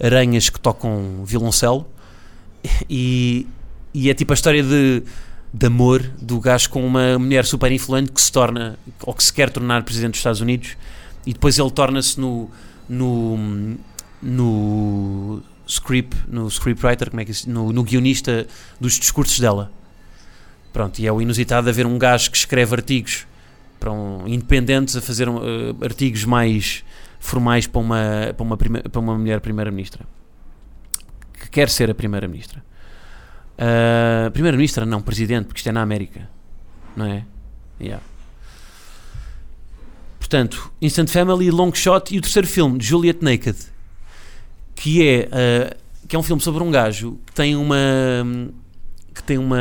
aranhas 0.01 0.49
que 0.49 0.59
tocam 0.59 1.23
violoncelo, 1.23 1.87
e, 2.89 3.47
e 3.93 4.09
é 4.09 4.13
tipo 4.15 4.33
a 4.33 4.35
história 4.35 4.63
de, 4.63 5.03
de 5.53 5.65
amor 5.67 6.01
do 6.19 6.39
gajo 6.39 6.71
com 6.71 6.85
uma 6.85 7.19
mulher 7.19 7.45
super 7.45 7.71
influente 7.71 8.11
que 8.11 8.19
se 8.19 8.31
torna, 8.31 8.79
ou 9.03 9.13
que 9.13 9.23
se 9.23 9.31
quer 9.31 9.51
tornar 9.51 9.83
presidente 9.83 10.11
dos 10.11 10.19
Estados 10.19 10.41
Unidos, 10.41 10.75
e 11.23 11.33
depois 11.33 11.57
ele 11.59 11.71
torna-se 11.71 12.19
no, 12.19 12.49
no, 12.89 13.77
no 14.25 15.41
script, 15.67 16.17
no 16.27 16.47
scriptwriter, 16.49 17.09
como 17.09 17.21
é 17.21 17.25
que 17.25 17.31
é, 17.31 17.35
no, 17.47 17.71
no 17.71 17.83
guionista 17.83 18.47
dos 18.79 18.99
discursos 18.99 19.39
dela. 19.39 19.71
Pronto, 20.73 20.99
e 20.99 21.07
é 21.07 21.11
o 21.11 21.21
inusitado 21.21 21.69
haver 21.69 21.85
um 21.85 21.97
gajo 21.97 22.31
que 22.31 22.37
escreve 22.37 22.75
artigos 22.75 23.27
para 23.79 23.91
um, 23.91 24.27
independentes 24.27 24.95
a 24.95 25.01
fazer 25.01 25.29
uh, 25.29 25.39
artigos 25.81 26.25
mais 26.25 26.83
formais 27.19 27.67
para 27.67 27.79
uma, 27.79 28.33
para 28.35 28.43
uma, 28.43 28.57
prima, 28.57 28.79
para 28.79 28.99
uma 28.99 29.17
mulher 29.17 29.39
primeira-ministra 29.39 30.05
que 31.33 31.49
quer 31.49 31.69
ser 31.69 31.89
a 31.89 31.95
primeira-ministra. 31.95 32.63
Uh, 33.57 34.31
primeira-ministra, 34.31 34.85
não, 34.85 35.01
presidente, 35.01 35.45
porque 35.45 35.59
isto 35.59 35.69
é 35.69 35.71
na 35.71 35.81
América, 35.81 36.27
não 36.95 37.05
é? 37.05 37.23
Yeah. 37.79 38.03
Portanto, 40.19 40.71
Instant 40.81 41.09
Family, 41.09 41.51
Long 41.51 41.73
Shot 41.73 42.13
e 42.13 42.17
o 42.17 42.21
terceiro 42.21 42.47
filme, 42.47 42.81
Juliet 42.81 43.19
Naked, 43.21 43.57
que 44.75 45.07
é, 45.07 45.29
uh, 45.29 46.07
que 46.07 46.15
é 46.15 46.19
um 46.19 46.23
filme 46.23 46.41
sobre 46.41 46.61
um 46.61 46.69
gajo 46.69 47.17
que 47.25 47.33
tem 47.33 47.55
uma 47.55 47.75
que 49.13 49.23
tem 49.23 49.37
uma, 49.37 49.57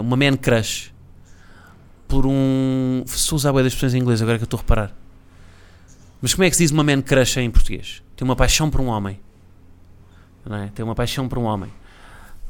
uma 0.00 0.16
man 0.16 0.36
crush 0.36 0.92
por 2.08 2.26
um. 2.26 3.04
Estou 3.06 3.36
a 3.36 3.38
usar 3.38 3.52
bem 3.52 3.62
das 3.62 3.72
expressões 3.72 3.94
em 3.94 4.02
inglês 4.02 4.20
agora 4.20 4.38
que 4.38 4.42
eu 4.42 4.46
estou 4.46 4.58
a 4.58 4.60
reparar. 4.60 4.94
Mas 6.20 6.34
como 6.34 6.44
é 6.44 6.50
que 6.50 6.56
se 6.56 6.64
diz 6.64 6.72
uma 6.72 6.82
man 6.82 7.00
crush 7.00 7.36
em 7.36 7.50
português? 7.50 8.02
Tem 8.16 8.24
uma 8.26 8.34
paixão 8.34 8.68
por 8.68 8.80
um 8.80 8.86
homem. 8.86 9.20
Não 10.44 10.56
é? 10.56 10.66
Tem 10.74 10.84
uma 10.84 10.94
paixão 10.94 11.28
por 11.28 11.38
um 11.38 11.44
homem. 11.44 11.70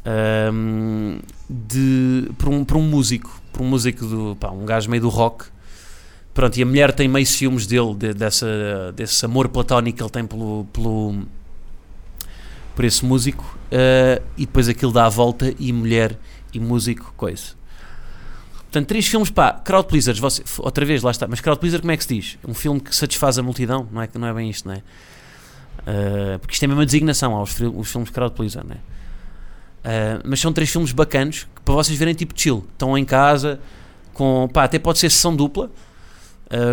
Um, 0.06 1.18
de, 1.50 2.30
por, 2.38 2.48
um, 2.48 2.64
por 2.64 2.76
um 2.78 2.82
músico. 2.82 3.42
Por 3.52 3.60
um 3.60 3.66
músico 3.66 4.06
do. 4.06 4.36
Pá, 4.36 4.50
um 4.50 4.64
gajo 4.64 4.88
meio 4.88 5.02
do 5.02 5.10
rock. 5.10 5.46
Pronto, 6.32 6.56
e 6.56 6.62
a 6.62 6.66
mulher 6.66 6.92
tem 6.92 7.08
meio 7.08 7.26
ciúmes 7.26 7.66
dele, 7.66 7.94
de, 7.94 8.14
dessa, 8.14 8.92
desse 8.94 9.24
amor 9.24 9.48
platónico 9.48 9.98
que 9.98 10.02
ele 10.02 10.10
tem 10.10 10.24
pelo, 10.24 10.64
pelo, 10.72 11.26
por 12.78 12.84
esse 12.84 13.04
músico. 13.04 13.58
Uh, 13.72 14.22
e 14.36 14.46
depois 14.46 14.68
aquilo 14.68 14.92
dá 14.92 15.06
a 15.06 15.08
volta 15.08 15.52
e 15.58 15.72
mulher 15.72 16.16
e 16.54 16.60
músico, 16.60 17.12
coisa. 17.16 17.58
Portanto, 18.54 18.86
três 18.86 19.08
filmes, 19.08 19.30
pá, 19.30 19.52
crowd 19.52 19.88
pleasers, 19.88 20.20
você, 20.20 20.44
outra 20.58 20.84
vez, 20.84 21.02
lá 21.02 21.10
está, 21.10 21.26
mas 21.26 21.40
crowd 21.40 21.58
pleaser 21.58 21.80
como 21.80 21.90
é 21.90 21.96
que 21.96 22.04
se 22.04 22.14
diz? 22.14 22.38
Um 22.46 22.54
filme 22.54 22.78
que 22.78 22.94
satisfaz 22.94 23.36
a 23.36 23.42
multidão, 23.42 23.88
não 23.90 24.00
é, 24.00 24.08
não 24.14 24.28
é 24.28 24.32
bem 24.32 24.48
isto, 24.48 24.68
não 24.68 24.76
é? 24.76 24.78
Uh, 24.78 26.38
porque 26.38 26.52
isto 26.54 26.62
é 26.62 26.68
mesmo 26.68 26.78
uma 26.78 26.86
designação 26.86 27.34
aos 27.34 27.58
os 27.58 27.90
filmes 27.90 28.10
crowd 28.10 28.32
pleaser, 28.36 28.64
não 28.64 28.76
é? 28.76 28.78
Uh, 28.78 30.22
mas 30.24 30.38
são 30.38 30.52
três 30.52 30.70
filmes 30.70 30.92
bacanos 30.92 31.48
que 31.56 31.62
para 31.64 31.74
vocês 31.74 31.98
verem 31.98 32.14
tipo 32.14 32.32
chill, 32.36 32.64
estão 32.72 32.96
em 32.96 33.04
casa, 33.04 33.58
com, 34.14 34.48
pá, 34.52 34.62
até 34.62 34.78
pode 34.78 35.00
ser 35.00 35.10
sessão 35.10 35.34
dupla, 35.34 35.68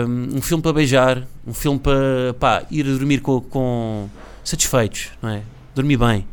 um, 0.07 0.37
um 0.37 0.41
filme 0.41 0.61
para 0.61 0.71
beijar, 0.71 1.23
um 1.47 1.53
filme 1.53 1.79
para, 1.79 2.35
pá, 2.39 2.63
ir 2.69 2.83
dormir 2.83 3.21
com, 3.21 3.41
com 3.41 4.07
satisfeitos, 4.43 5.09
não 5.19 5.29
é? 5.29 5.41
Dormir 5.75 5.97
bem. 5.97 6.27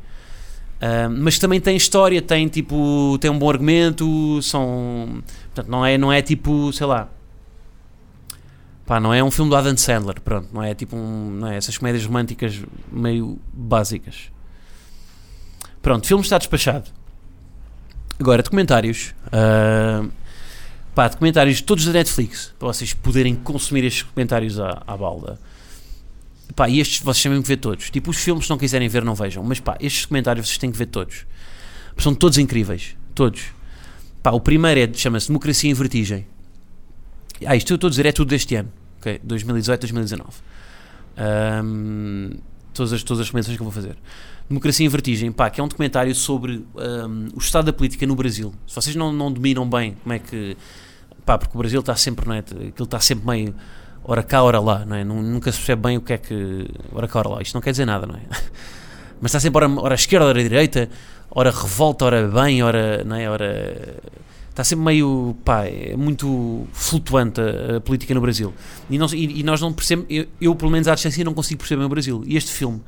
Uh, 0.83 1.11
mas 1.11 1.39
também 1.39 1.61
tem 1.61 1.77
história, 1.77 2.21
tem 2.21 2.49
tipo, 2.49 3.17
tem 3.21 3.31
um 3.31 3.39
bom 3.39 3.49
argumento, 3.49 4.41
são, 4.43 5.23
portanto, 5.47 5.69
não 5.69 5.87
é, 5.87 5.97
não 5.97 6.13
é 6.13 6.21
tipo, 6.21 6.73
sei 6.73 6.87
lá, 6.87 7.09
pá, 8.85 8.99
não 8.99 9.15
é 9.15 9.23
um 9.23 9.31
filme 9.31 9.49
do 9.49 9.57
Adam 9.57 9.77
Sandler, 9.77 10.21
pronto, 10.21 10.49
não 10.53 10.61
é 10.61 10.75
tipo 10.75 10.97
um, 10.97 11.31
não 11.31 11.49
é 11.49 11.57
essas 11.57 11.79
comédias 11.79 12.05
românticas 12.05 12.61
meio 12.91 13.39
básicas. 13.53 14.33
Pronto, 15.81 16.07
filme 16.07 16.23
está 16.23 16.39
despachado. 16.39 16.91
Agora, 18.19 18.43
documentários, 18.43 19.15
uh, 19.29 20.11
pá, 20.97 21.07
documentários 21.07 21.61
todos 21.61 21.85
da 21.85 21.93
Netflix, 21.93 22.55
para 22.59 22.69
vocês 22.69 22.93
poderem 22.93 23.37
consumir 23.37 23.85
estes 23.85 24.03
documentários 24.03 24.59
à, 24.59 24.83
à 24.85 24.97
balda. 24.97 25.39
Pá, 26.55 26.69
e 26.69 26.81
estes 26.81 27.01
vocês 27.01 27.23
têm 27.23 27.43
que 27.43 27.49
ver 27.49 27.57
todos. 27.57 27.91
Tipo, 27.91 28.11
os 28.11 28.17
filmes, 28.17 28.45
se 28.45 28.51
não 28.51 28.59
quiserem 28.59 28.89
ver, 28.89 29.05
não 29.05 29.15
vejam. 29.15 29.43
Mas 29.43 29.61
pá, 29.61 29.77
estes 29.81 30.07
comentários 30.07 30.47
vocês 30.47 30.59
têm 30.59 30.71
que 30.71 30.79
ver 30.79 30.87
todos. 30.87 31.27
São 31.99 32.15
todos 32.15 32.39
incríveis. 32.39 32.97
Todos. 33.15 33.45
Pá, 34.23 34.31
o 34.31 34.41
primeiro 34.41 34.81
é, 34.81 34.95
chama-se 34.95 35.29
Democracia 35.29 35.71
em 35.71 35.75
Vertigem. 35.75 36.27
Ah, 37.47 37.57
isto 37.57 37.73
eu 37.73 37.75
estou 37.77 37.89
a 37.89 37.91
dizer 37.91 38.07
é 38.07 38.13
tudo 38.13 38.29
deste 38.29 38.55
ano. 38.55 38.71
Ok? 38.99 39.21
2018, 39.23 39.81
2019. 39.81 40.29
Um, 41.65 42.31
todas, 42.73 42.93
as, 42.93 43.03
todas 43.03 43.21
as 43.21 43.27
recomendações 43.27 43.57
que 43.57 43.63
eu 43.63 43.65
vou 43.65 43.73
fazer. 43.73 43.97
Democracia 44.49 44.85
em 44.85 44.89
Vertigem, 44.89 45.33
pá, 45.33 45.51
que 45.51 45.61
é 45.61 45.65
um 45.65 45.69
documentário 45.69 46.15
sobre 46.15 46.65
um, 46.75 47.29
o 47.35 47.39
estado 47.39 47.67
da 47.67 47.73
política 47.73 48.07
no 48.07 48.15
Brasil. 48.15 48.55
Se 48.67 48.75
vocês 48.75 48.95
não, 48.95 49.13
não 49.13 49.33
dominam 49.33 49.69
bem 49.69 49.97
como 50.03 50.13
é 50.13 50.19
que. 50.19 50.57
pá, 51.25 51.39
porque 51.39 51.57
o 51.57 51.59
Brasil 51.59 51.81
está 51.81 51.97
sempre, 51.97 52.27
não 52.27 52.35
é? 52.35 52.39
Aquilo 52.39 52.85
está 52.85 53.01
sempre 53.01 53.27
meio 53.27 53.55
ora 54.05 54.23
cá, 54.23 54.43
ora 54.43 54.61
lá, 54.61 54.85
não 54.85 54.97
é? 54.97 55.05
Nunca 55.05 55.51
se 55.53 55.59
percebe 55.59 55.83
bem 55.83 55.97
o 55.97 56.01
que 56.01 56.13
é 56.13 56.19
que. 56.19 56.69
ora 56.93 57.09
cá, 57.09 57.21
ora 57.21 57.29
lá. 57.29 57.43
Isto 57.43 57.55
não 57.55 57.61
quer 57.61 57.71
dizer 57.71 57.85
nada, 57.85 58.07
não 58.07 58.15
é? 58.15 58.23
Mas 59.21 59.31
está 59.31 59.41
sempre 59.41 59.65
ora, 59.65 59.81
ora 59.81 59.95
esquerda, 59.95 60.27
ora 60.27 60.43
direita, 60.43 60.89
ora 61.31 61.51
revolta, 61.51 62.05
ora 62.05 62.29
bem, 62.29 62.63
ora. 62.63 63.05
não 63.05 63.17
é? 63.17 63.29
Ora. 63.29 63.97
Está 64.51 64.65
sempre 64.65 64.85
meio. 64.85 65.37
pá, 65.45 65.65
é 65.67 65.97
muito 65.97 66.67
flutuante 66.73 67.41
a, 67.41 67.77
a 67.77 67.81
política 67.81 68.13
no 68.13 68.21
Brasil. 68.21 68.53
E, 68.91 68.97
e, 68.97 69.41
e 69.41 69.43
nós 69.43 69.61
não 69.61 69.73
percebemos. 69.73 70.11
Eu, 70.11 70.27
eu, 70.41 70.55
pelo 70.55 70.71
menos, 70.71 70.89
à 70.89 70.95
distância, 70.95 71.25
não 71.25 71.35
consigo 71.35 71.59
perceber 71.59 71.85
o 71.85 71.89
Brasil. 71.89 72.23
E 72.27 72.37
este 72.37 72.51
filme, 72.51 72.83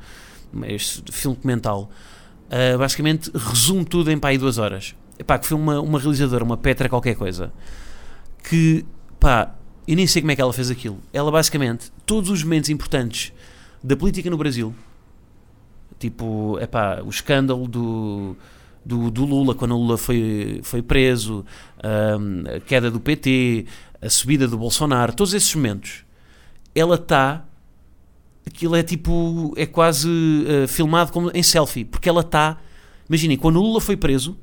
este 0.63 1.11
filme 1.11 1.35
documental, 1.35 1.89
uh, 2.45 2.77
basicamente 2.77 3.31
resume 3.33 3.85
tudo 3.85 4.11
em 4.11 4.17
pá, 4.19 4.29
aí 4.29 4.37
duas 4.37 4.57
horas. 4.57 4.95
Epá, 5.17 5.39
que 5.39 5.47
foi 5.47 5.57
uma, 5.57 5.79
uma 5.79 5.97
realizadora, 5.97 6.43
uma 6.43 6.57
Petra 6.57 6.89
qualquer 6.89 7.15
coisa, 7.15 7.51
que, 8.43 8.85
pá, 9.19 9.55
eu 9.87 9.95
nem 9.95 10.07
sei 10.07 10.21
como 10.21 10.31
é 10.31 10.35
que 10.35 10.41
ela 10.41 10.53
fez 10.53 10.71
aquilo. 10.71 10.99
Ela 11.13 11.31
basicamente, 11.31 11.91
todos 12.05 12.29
os 12.29 12.43
momentos 12.43 12.69
importantes 12.69 13.31
da 13.83 13.95
política 13.95 14.29
no 14.29 14.37
Brasil, 14.37 14.73
tipo, 15.99 16.57
é 16.59 16.65
pá, 16.65 17.01
o 17.05 17.09
escândalo 17.09 17.67
do, 17.67 18.35
do, 18.83 19.11
do, 19.11 19.25
Lula, 19.25 19.53
quando 19.53 19.75
o 19.75 19.77
Lula 19.77 19.97
foi, 19.97 20.59
foi 20.63 20.81
preso, 20.81 21.45
um, 21.83 22.55
a 22.55 22.59
queda 22.59 22.89
do 22.89 22.99
PT, 22.99 23.65
a 24.01 24.09
subida 24.09 24.47
do 24.47 24.57
Bolsonaro, 24.57 25.13
todos 25.13 25.33
esses 25.33 25.53
momentos, 25.53 26.03
ela 26.73 26.95
está. 26.95 27.45
Aquilo 28.45 28.75
é 28.75 28.83
tipo. 28.83 29.53
É 29.57 29.65
quase 29.65 30.07
uh, 30.07 30.67
filmado 30.67 31.11
como 31.11 31.31
em 31.33 31.41
selfie, 31.41 31.85
porque 31.85 32.07
ela 32.09 32.21
está. 32.21 32.57
Imaginem, 33.09 33.37
quando 33.37 33.57
o 33.57 33.61
Lula 33.61 33.81
foi 33.81 33.95
preso, 33.95 34.37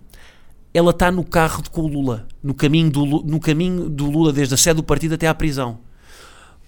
ela 0.75 0.91
está 0.91 1.11
no 1.11 1.25
carro 1.25 1.63
com 1.71 1.83
o 1.83 1.87
Lula, 1.87 2.27
no 2.43 2.55
caminho, 2.55 2.91
do, 2.91 3.05
no 3.05 3.39
caminho 3.39 3.89
do 3.89 4.11
Lula, 4.11 4.33
desde 4.33 4.55
a 4.55 4.57
sede 4.57 4.77
do 4.77 4.83
partido 4.83 5.15
até 5.15 5.29
à 5.29 5.35
prisão. 5.35 5.79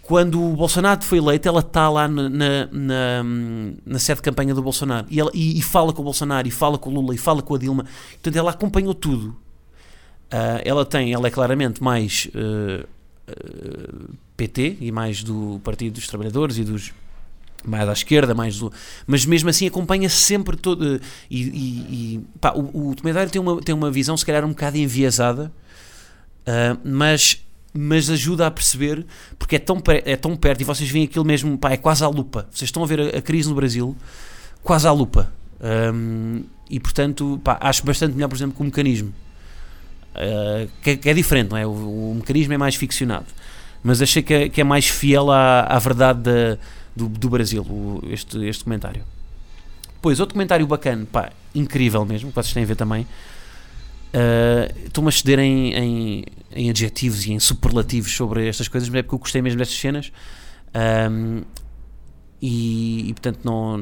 Quando 0.02 0.42
o 0.42 0.54
Bolsonaro 0.54 1.02
foi 1.02 1.16
eleito, 1.16 1.48
ela 1.48 1.60
está 1.60 1.88
lá 1.88 2.06
na, 2.06 2.28
na, 2.28 2.68
na, 2.70 3.24
na, 3.86 3.98
sede 3.98 4.18
de 4.18 4.22
campanha 4.22 4.54
do 4.54 4.62
Bolsonaro 4.62 5.06
e, 5.10 5.18
ela, 5.18 5.30
e, 5.32 5.58
e, 5.58 5.62
fala 5.62 5.94
com 5.94 6.02
o 6.02 6.04
Bolsonaro, 6.04 6.46
e 6.46 6.50
fala 6.50 6.76
com 6.76 6.90
o 6.90 6.92
Lula, 6.92 7.14
e 7.14 7.18
fala 7.18 7.40
com 7.40 7.54
a 7.54 7.58
Dilma. 7.58 7.86
Portanto, 8.12 8.36
ela 8.36 8.50
acompanhou 8.50 8.92
tudo. 8.92 9.28
Uh, 10.26 10.60
ela 10.62 10.84
tem, 10.84 11.12
ela 11.12 11.26
é 11.26 11.30
claramente 11.30 11.82
mais 11.82 12.28
uh, 12.34 12.86
uh, 13.30 14.14
PT 14.36 14.76
e 14.80 14.92
mais 14.92 15.22
do 15.22 15.58
Partido 15.64 15.94
dos 15.94 16.06
Trabalhadores 16.06 16.58
e 16.58 16.64
dos, 16.64 16.92
mais 17.66 17.88
à 17.88 17.92
esquerda, 17.92 18.34
mais 18.34 18.58
do, 18.58 18.72
mas 19.06 19.24
mesmo 19.24 19.48
assim 19.48 19.66
acompanha 19.66 20.08
sempre 20.08 20.56
todo 20.56 21.00
e, 21.30 21.42
e, 21.42 22.14
e 22.16 22.20
pá, 22.40 22.52
o, 22.52 22.90
o 22.90 22.94
documentário 22.94 23.30
tem 23.30 23.40
uma, 23.40 23.60
tem 23.60 23.74
uma 23.74 23.90
visão 23.90 24.16
se 24.16 24.24
calhar 24.24 24.44
um 24.44 24.50
bocado 24.50 24.76
enviesada, 24.76 25.52
uh, 26.46 26.78
mas 26.84 27.40
mas 27.76 28.08
ajuda 28.08 28.46
a 28.46 28.50
perceber 28.52 29.04
porque 29.36 29.56
é 29.56 29.58
tão, 29.58 29.82
é 30.04 30.14
tão 30.14 30.36
perto 30.36 30.60
e 30.60 30.64
vocês 30.64 30.88
veem 30.88 31.06
aquilo 31.06 31.24
mesmo, 31.24 31.58
pá, 31.58 31.72
é 31.72 31.76
quase 31.76 32.04
à 32.04 32.08
lupa. 32.08 32.46
Vocês 32.52 32.68
estão 32.68 32.84
a 32.84 32.86
ver 32.86 33.00
a, 33.00 33.18
a 33.18 33.20
crise 33.20 33.48
no 33.48 33.54
Brasil 33.56 33.96
quase 34.62 34.86
à 34.86 34.92
lupa. 34.92 35.32
Um, 35.60 36.44
e 36.70 36.78
portanto, 36.78 37.40
pá, 37.42 37.58
acho 37.60 37.84
bastante 37.84 38.14
melhor, 38.14 38.28
por 38.28 38.36
exemplo, 38.36 38.54
que 38.54 38.62
o 38.62 38.64
mecanismo. 38.64 39.12
Uh, 40.14 40.70
que, 40.82 40.96
que, 40.96 41.10
é 41.10 41.14
diferente, 41.14 41.50
não 41.50 41.56
é? 41.56 41.66
O, 41.66 41.70
o, 41.70 42.14
mecanismo 42.16 42.52
é 42.54 42.58
mais 42.58 42.76
ficcionado. 42.76 43.26
Mas 43.82 44.00
achei 44.00 44.22
que 44.22 44.32
é, 44.32 44.48
que 44.48 44.60
é 44.60 44.64
mais 44.64 44.88
fiel 44.88 45.30
à, 45.30 45.62
à 45.62 45.78
verdade 45.78 46.20
da, 46.20 46.58
do, 46.94 47.08
do 47.08 47.28
Brasil, 47.28 47.64
este, 48.10 48.38
este 48.46 48.60
documentário. 48.60 49.02
Pois, 50.00 50.20
outro 50.20 50.34
documentário 50.34 50.66
bacana, 50.66 51.06
pá, 51.10 51.32
incrível 51.54 52.04
mesmo, 52.04 52.28
que 52.28 52.34
vocês 52.34 52.52
têm 52.52 52.62
a 52.62 52.66
ver 52.66 52.76
também. 52.76 53.06
Uh, 54.12 54.86
Estou-me 54.86 55.08
a 55.08 55.12
ceder 55.12 55.38
em, 55.38 55.74
em, 55.74 56.24
em, 56.54 56.70
adjetivos 56.70 57.26
e 57.26 57.32
em 57.32 57.40
superlativos 57.40 58.14
sobre 58.14 58.46
estas 58.48 58.68
coisas, 58.68 58.88
mas 58.88 59.00
é 59.00 59.02
porque 59.02 59.14
eu 59.14 59.18
gostei 59.18 59.42
mesmo 59.42 59.58
destas 59.58 59.78
cenas. 59.78 60.12
Um, 61.10 61.42
e, 62.40 63.08
e, 63.08 63.14
portanto 63.14 63.40
não. 63.44 63.80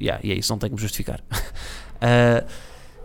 Yeah, 0.00 0.20
e 0.22 0.32
é 0.32 0.34
isso, 0.36 0.52
não 0.52 0.58
tenho 0.58 0.74
que 0.76 0.80
justificar. 0.80 1.20
uh, 1.20 2.46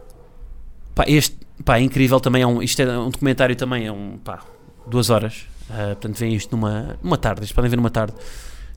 pá, 0.93 1.05
este 1.07 1.35
pá, 1.65 1.77
é 1.77 1.81
incrível 1.81 2.19
também. 2.19 2.43
É 2.43 2.47
um, 2.47 2.61
isto 2.61 2.81
é 2.81 2.99
um 2.99 3.09
documentário 3.09 3.55
também, 3.55 3.87
é 3.87 3.91
um. 3.91 4.17
Pá, 4.23 4.45
duas 4.87 5.09
horas. 5.09 5.47
Uh, 5.69 5.95
portanto, 5.95 6.17
vem 6.17 6.35
isto 6.35 6.55
numa, 6.55 6.97
numa 7.03 7.17
tarde. 7.17 7.41
Vocês 7.41 7.51
podem 7.51 7.69
ver 7.69 7.77
numa 7.77 7.89
tarde. 7.89 8.13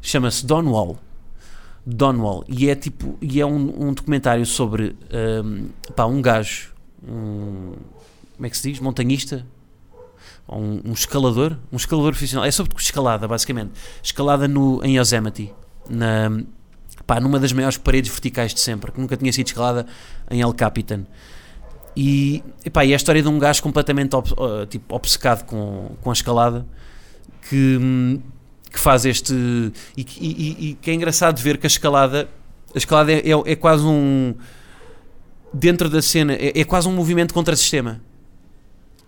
Chama-se 0.04 0.44
Donwall. 0.44 0.98
Donwall. 1.84 2.44
E 2.46 2.68
é 2.68 2.74
tipo. 2.74 3.16
E 3.22 3.40
é 3.40 3.46
um, 3.46 3.88
um 3.88 3.94
documentário 3.94 4.44
sobre 4.44 4.94
um, 5.42 5.70
pá, 5.96 6.04
um 6.04 6.20
gajo. 6.20 6.74
Um, 7.02 7.72
como 8.36 8.46
é 8.46 8.50
que 8.50 8.56
se 8.56 8.70
diz? 8.70 8.80
Montanhista 8.80 9.46
um, 10.46 10.90
um, 10.90 10.92
escalador, 10.92 11.56
um 11.72 11.76
escalador 11.76 12.12
profissional. 12.12 12.44
É 12.44 12.50
sobre 12.50 12.74
escalada, 12.78 13.26
basicamente. 13.26 13.72
Escalada 14.02 14.46
no, 14.46 14.84
em 14.84 14.98
Yosemite, 14.98 15.54
na, 15.88 16.30
pá, 17.06 17.18
numa 17.18 17.40
das 17.40 17.54
maiores 17.54 17.78
paredes 17.78 18.10
verticais 18.10 18.52
de 18.52 18.60
sempre, 18.60 18.92
que 18.92 19.00
nunca 19.00 19.16
tinha 19.16 19.32
sido 19.32 19.46
escalada 19.46 19.86
em 20.30 20.42
El 20.42 20.52
Capitan. 20.52 21.06
E, 21.96 22.44
epá, 22.62 22.84
e 22.84 22.90
é 22.90 22.94
a 22.94 22.96
história 22.96 23.22
de 23.22 23.28
um 23.28 23.38
gajo 23.38 23.62
completamente 23.62 24.14
ob, 24.14 24.28
tipo, 24.68 24.94
obcecado 24.94 25.44
com, 25.46 25.92
com 26.02 26.10
a 26.10 26.12
escalada 26.12 26.66
que, 27.48 28.20
que 28.74 28.80
faz 28.80 29.04
este. 29.06 29.32
E, 29.96 30.04
e, 30.20 30.70
e, 30.70 30.74
que 30.74 30.90
é 30.90 30.94
engraçado 30.94 31.40
ver 31.40 31.58
que 31.58 31.66
a 31.66 31.68
escalada. 31.68 32.28
A 32.74 32.78
escalada 32.78 33.12
é, 33.12 33.18
é, 33.18 33.52
é 33.52 33.56
quase 33.56 33.84
um. 33.84 34.34
Dentro 35.52 35.88
da 35.88 36.02
cena, 36.02 36.34
é, 36.34 36.60
é 36.60 36.64
quase 36.64 36.88
um 36.88 36.92
movimento 36.92 37.32
contra 37.32 37.54
sistema. 37.54 38.00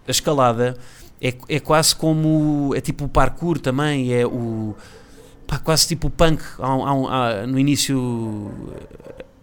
A 0.07 0.11
escalada 0.13 0.79
é, 1.21 1.35
é 1.49 1.59
quase 1.59 1.97
como. 1.97 2.73
É 2.77 2.81
tipo 2.81 3.07
o 3.07 3.09
parkour 3.09 3.59
também, 3.59 4.15
é 4.15 4.25
o. 4.25 4.77
Pá, 5.49 5.59
quase 5.59 5.89
tipo 5.89 6.07
o 6.07 6.11
punk 6.11 6.41
há, 6.61 6.67
há, 6.69 7.43
há, 7.43 7.47
no 7.47 7.59
início. 7.59 7.97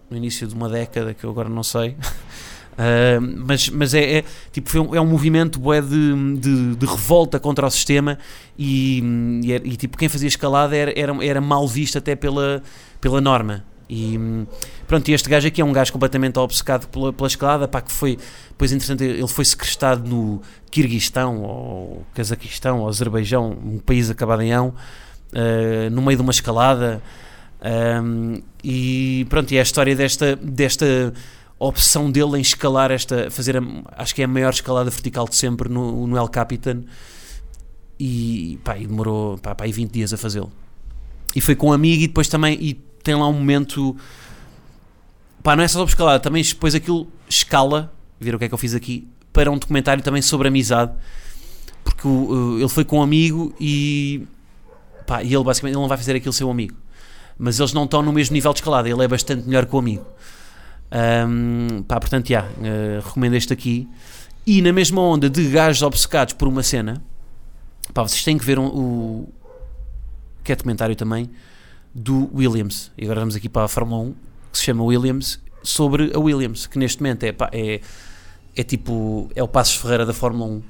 No 0.09 0.17
início 0.17 0.47
de 0.47 0.53
uma 0.53 0.69
década 0.69 1.13
que 1.13 1.25
eu 1.25 1.29
agora 1.29 1.49
não 1.49 1.63
sei. 1.63 1.97
Uh, 2.73 3.21
mas 3.45 3.69
mas 3.69 3.93
é, 3.93 4.17
é, 4.17 4.23
tipo, 4.51 4.95
é 4.95 4.99
um 4.99 5.05
movimento 5.05 5.59
bué 5.59 5.79
de, 5.79 6.37
de, 6.39 6.75
de, 6.75 6.85
revolta 6.87 7.39
contra 7.39 7.67
o 7.67 7.69
sistema 7.69 8.17
e, 8.57 8.99
e, 9.43 9.53
e, 9.53 9.77
tipo, 9.77 9.95
quem 9.95 10.09
fazia 10.09 10.27
escalada 10.27 10.75
era, 10.75 10.91
era, 10.99 11.25
era 11.25 11.39
mal 11.39 11.67
visto 11.67 11.99
até 11.99 12.15
pela, 12.15 12.63
pela 12.99 13.21
norma. 13.21 13.63
E 13.87 14.17
pronto, 14.87 15.07
e 15.09 15.13
este 15.13 15.29
gajo 15.29 15.47
aqui 15.47 15.61
é 15.61 15.65
um 15.65 15.71
gajo 15.71 15.93
completamente 15.93 16.39
obcecado 16.39 16.87
pela, 16.87 17.13
pela 17.13 17.27
escalada, 17.27 17.67
pá, 17.67 17.79
que 17.79 17.91
foi, 17.91 18.17
depois 18.49 18.71
interessante, 18.71 19.03
ele 19.03 19.27
foi 19.27 19.45
secrestado 19.45 20.09
no 20.09 20.41
Kirguistão, 20.71 21.43
ou 21.43 22.03
Cazaquistão, 22.13 22.79
ou 22.79 22.87
Azerbaijão, 22.87 23.51
um 23.51 23.77
país 23.77 24.09
acabado 24.09 24.41
em 24.41 24.51
ão, 24.51 24.69
uh, 24.69 25.89
no 25.91 26.01
meio 26.01 26.17
de 26.17 26.23
uma 26.23 26.31
escalada, 26.31 27.03
um, 28.01 28.41
e 28.63 29.25
pronto, 29.29 29.51
e 29.51 29.57
é 29.57 29.59
a 29.59 29.63
história 29.63 29.95
desta, 29.95 30.35
desta 30.35 31.13
opção 31.65 32.11
dele 32.11 32.37
em 32.37 32.41
escalar 32.41 32.91
esta, 32.91 33.29
fazer, 33.29 33.57
a, 33.57 33.61
acho 33.97 34.13
que 34.13 34.21
é 34.21 34.25
a 34.25 34.27
maior 34.27 34.51
escalada 34.51 34.89
vertical 34.89 35.27
de 35.27 35.35
sempre 35.35 35.69
no, 35.69 36.07
no 36.07 36.17
El 36.17 36.27
Capitan, 36.27 36.83
e, 37.99 38.59
pá, 38.63 38.77
e 38.77 38.87
demorou 38.87 39.37
pá, 39.37 39.55
pá, 39.55 39.65
20 39.65 39.91
dias 39.91 40.13
a 40.13 40.17
fazê-lo. 40.17 40.51
E 41.35 41.41
foi 41.41 41.55
com 41.55 41.69
um 41.69 41.73
amigo 41.73 42.03
e 42.03 42.07
depois 42.07 42.27
também, 42.27 42.57
e 42.59 42.73
tem 42.73 43.15
lá 43.15 43.27
um 43.27 43.33
momento. 43.33 43.95
Pá, 45.41 45.55
não 45.55 45.63
é 45.63 45.67
só 45.67 45.79
sobre 45.79 45.91
escalada, 45.91 46.19
também 46.19 46.43
depois 46.43 46.73
aquilo 46.73 47.07
escala. 47.27 47.93
Ver 48.19 48.35
o 48.35 48.39
que 48.39 48.45
é 48.45 48.47
que 48.47 48.53
eu 48.53 48.57
fiz 48.57 48.73
aqui. 48.73 49.07
Para 49.31 49.51
um 49.51 49.57
documentário 49.57 50.01
também 50.03 50.21
sobre 50.21 50.47
amizade. 50.47 50.91
Porque 51.83 52.07
o, 52.07 52.57
ele 52.59 52.69
foi 52.69 52.85
com 52.85 52.99
um 52.99 53.01
amigo 53.01 53.53
e. 53.59 54.25
Pá, 55.05 55.21
e 55.21 55.33
ele 55.33 55.43
basicamente 55.43 55.75
ele 55.75 55.81
não 55.81 55.89
vai 55.89 55.97
fazer 55.97 56.15
aquilo 56.15 56.33
seu 56.33 56.49
amigo. 56.49 56.75
Mas 57.37 57.59
eles 57.59 57.73
não 57.73 57.83
estão 57.83 58.01
no 58.01 58.13
mesmo 58.13 58.33
nível 58.33 58.53
de 58.53 58.59
escalada. 58.59 58.89
Ele 58.89 59.03
é 59.03 59.07
bastante 59.07 59.45
melhor 59.45 59.65
que 59.65 59.75
o 59.75 59.79
amigo. 59.79 60.05
Um, 60.93 61.81
pá, 61.83 61.99
portanto, 61.99 62.27
já, 62.29 62.43
uh, 62.43 63.01
recomendo 63.03 63.33
este 63.33 63.51
aqui. 63.51 63.87
E 64.45 64.61
na 64.61 64.71
mesma 64.71 65.01
onda 65.01 65.29
de 65.29 65.49
gajos 65.49 65.81
obcecados 65.81 66.33
por 66.33 66.47
uma 66.47 66.61
cena, 66.61 67.01
pá, 67.93 68.03
vocês 68.03 68.23
têm 68.23 68.37
que 68.37 68.45
ver 68.45 68.59
um, 68.59 68.67
o. 68.67 69.29
que 70.43 70.51
é 70.51 70.55
documentário 70.55 70.95
também 70.95 71.29
do 71.93 72.29
Williams. 72.33 72.91
E 72.97 73.05
agora 73.05 73.21
vamos 73.21 73.35
aqui 73.35 73.49
para 73.49 73.63
a 73.63 73.67
Fórmula 73.67 74.01
1, 74.03 74.13
que 74.51 74.57
se 74.57 74.63
chama 74.65 74.83
Williams, 74.83 75.39
sobre 75.63 76.11
a 76.13 76.19
Williams, 76.19 76.67
que 76.67 76.77
neste 76.77 77.01
momento 77.01 77.23
é, 77.23 77.35
é, 77.51 77.81
é 78.55 78.63
tipo, 78.63 79.29
é 79.35 79.41
o 79.41 79.47
Passos 79.47 79.75
Ferreira 79.75 80.05
da 80.05 80.13
Fórmula 80.13 80.51
1, 80.51 80.63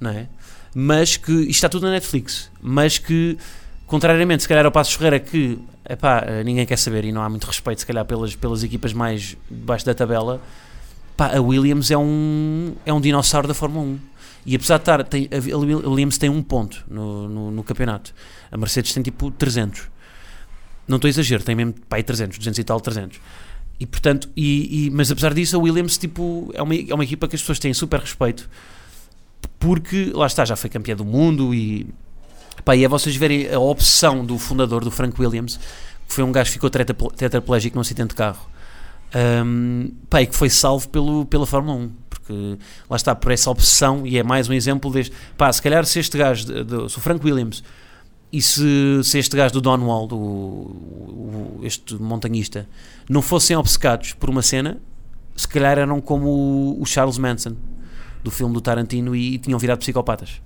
não 0.00 0.10
é? 0.10 0.28
Mas 0.74 1.16
que, 1.16 1.32
isto 1.32 1.50
está 1.50 1.68
tudo 1.68 1.86
na 1.86 1.92
Netflix, 1.92 2.50
mas 2.60 2.98
que, 2.98 3.36
contrariamente, 3.86 4.42
se 4.42 4.48
calhar 4.48 4.64
ao 4.64 4.72
Passos 4.72 4.94
Ferreira, 4.94 5.20
que, 5.20 5.58
epá, 5.88 6.24
ninguém 6.44 6.66
quer 6.66 6.76
saber 6.76 7.04
e 7.04 7.12
não 7.12 7.22
há 7.22 7.28
muito 7.28 7.46
respeito, 7.46 7.80
se 7.80 7.86
calhar, 7.86 8.04
pelas, 8.04 8.34
pelas 8.34 8.62
equipas 8.62 8.92
mais 8.92 9.36
debaixo 9.50 9.84
da 9.84 9.94
tabela, 9.94 10.40
pá, 11.16 11.36
a 11.36 11.40
Williams 11.40 11.90
é 11.90 11.98
um, 11.98 12.74
é 12.84 12.92
um 12.92 13.00
dinossauro 13.00 13.48
da 13.48 13.54
Fórmula 13.54 13.84
1. 13.84 13.98
E 14.44 14.56
apesar 14.56 14.76
de 14.78 14.82
estar, 14.82 15.04
tem, 15.04 15.28
a 15.32 15.56
Williams 15.88 16.18
tem 16.18 16.28
um 16.28 16.42
ponto 16.42 16.84
no, 16.88 17.28
no, 17.28 17.50
no 17.50 17.62
campeonato, 17.62 18.12
a 18.50 18.56
Mercedes 18.56 18.92
tem 18.92 19.02
tipo 19.02 19.30
300. 19.30 19.88
Não 20.88 20.96
estou 20.96 21.08
a 21.08 21.10
exagero, 21.10 21.44
tem 21.44 21.54
mesmo 21.54 21.74
pai 21.88 22.02
300, 22.02 22.38
200 22.38 22.58
e 22.58 22.64
tal, 22.64 22.80
300. 22.80 23.20
E 23.78 23.86
portanto, 23.86 24.28
e, 24.36 24.86
e, 24.86 24.90
mas 24.90 25.10
apesar 25.10 25.32
disso, 25.32 25.56
a 25.56 25.58
Williams 25.58 25.96
tipo, 25.96 26.50
é, 26.54 26.62
uma, 26.62 26.74
é 26.74 26.94
uma 26.94 27.04
equipa 27.04 27.28
que 27.28 27.36
as 27.36 27.42
pessoas 27.42 27.58
têm 27.58 27.72
super 27.72 28.00
respeito 28.00 28.48
porque 29.58 30.10
lá 30.12 30.26
está, 30.26 30.44
já 30.44 30.56
foi 30.56 30.68
campeã 30.68 30.96
do 30.96 31.04
mundo 31.04 31.54
e, 31.54 31.86
pá, 32.64 32.76
e 32.76 32.84
é 32.84 32.88
vocês 32.88 33.16
verem 33.16 33.52
a 33.52 33.58
opção 33.58 34.24
do 34.24 34.38
fundador, 34.38 34.84
do 34.84 34.90
Frank 34.90 35.20
Williams, 35.20 35.58
que 36.06 36.14
foi 36.14 36.24
um 36.24 36.32
gajo 36.32 36.50
que 36.50 36.54
ficou 36.54 36.70
tetraplégico 36.70 37.76
num 37.76 37.80
acidente 37.80 38.10
de 38.10 38.16
carro. 38.16 38.50
Um, 39.14 39.90
pá, 40.08 40.22
e 40.22 40.26
que 40.26 40.34
foi 40.34 40.48
salvo 40.48 40.88
pelo, 40.88 41.26
pela 41.26 41.46
Fórmula 41.46 41.76
1, 41.76 41.90
porque 42.08 42.58
lá 42.88 42.96
está, 42.96 43.14
por 43.14 43.30
essa 43.30 43.50
opção, 43.50 44.06
e 44.06 44.18
é 44.18 44.22
mais 44.22 44.48
um 44.48 44.52
exemplo 44.52 44.90
deste. 44.90 45.14
Pá, 45.36 45.52
se 45.52 45.60
calhar 45.60 45.84
se 45.84 45.98
este 45.98 46.16
gajo, 46.16 46.46
de, 46.46 46.64
de, 46.64 46.90
se 46.90 46.98
o 46.98 47.00
Frank 47.00 47.24
Williams 47.24 47.62
e 48.32 48.40
se, 48.40 49.00
se 49.04 49.18
este 49.18 49.36
gajo 49.36 49.52
do 49.52 49.60
Donwall, 49.60 50.06
do, 50.06 50.16
o, 50.16 51.60
este 51.62 51.94
montanhista, 51.96 52.66
não 53.08 53.20
fossem 53.20 53.54
obcecados 53.56 54.14
por 54.14 54.30
uma 54.30 54.40
cena, 54.40 54.80
se 55.36 55.46
calhar 55.46 55.78
eram 55.78 56.00
como 56.00 56.28
o, 56.28 56.82
o 56.82 56.86
Charles 56.86 57.18
Manson 57.18 57.54
do 58.24 58.30
filme 58.30 58.54
do 58.54 58.60
Tarantino 58.60 59.14
e, 59.14 59.34
e 59.34 59.38
tinham 59.38 59.58
virado 59.58 59.80
psicopatas. 59.80 60.40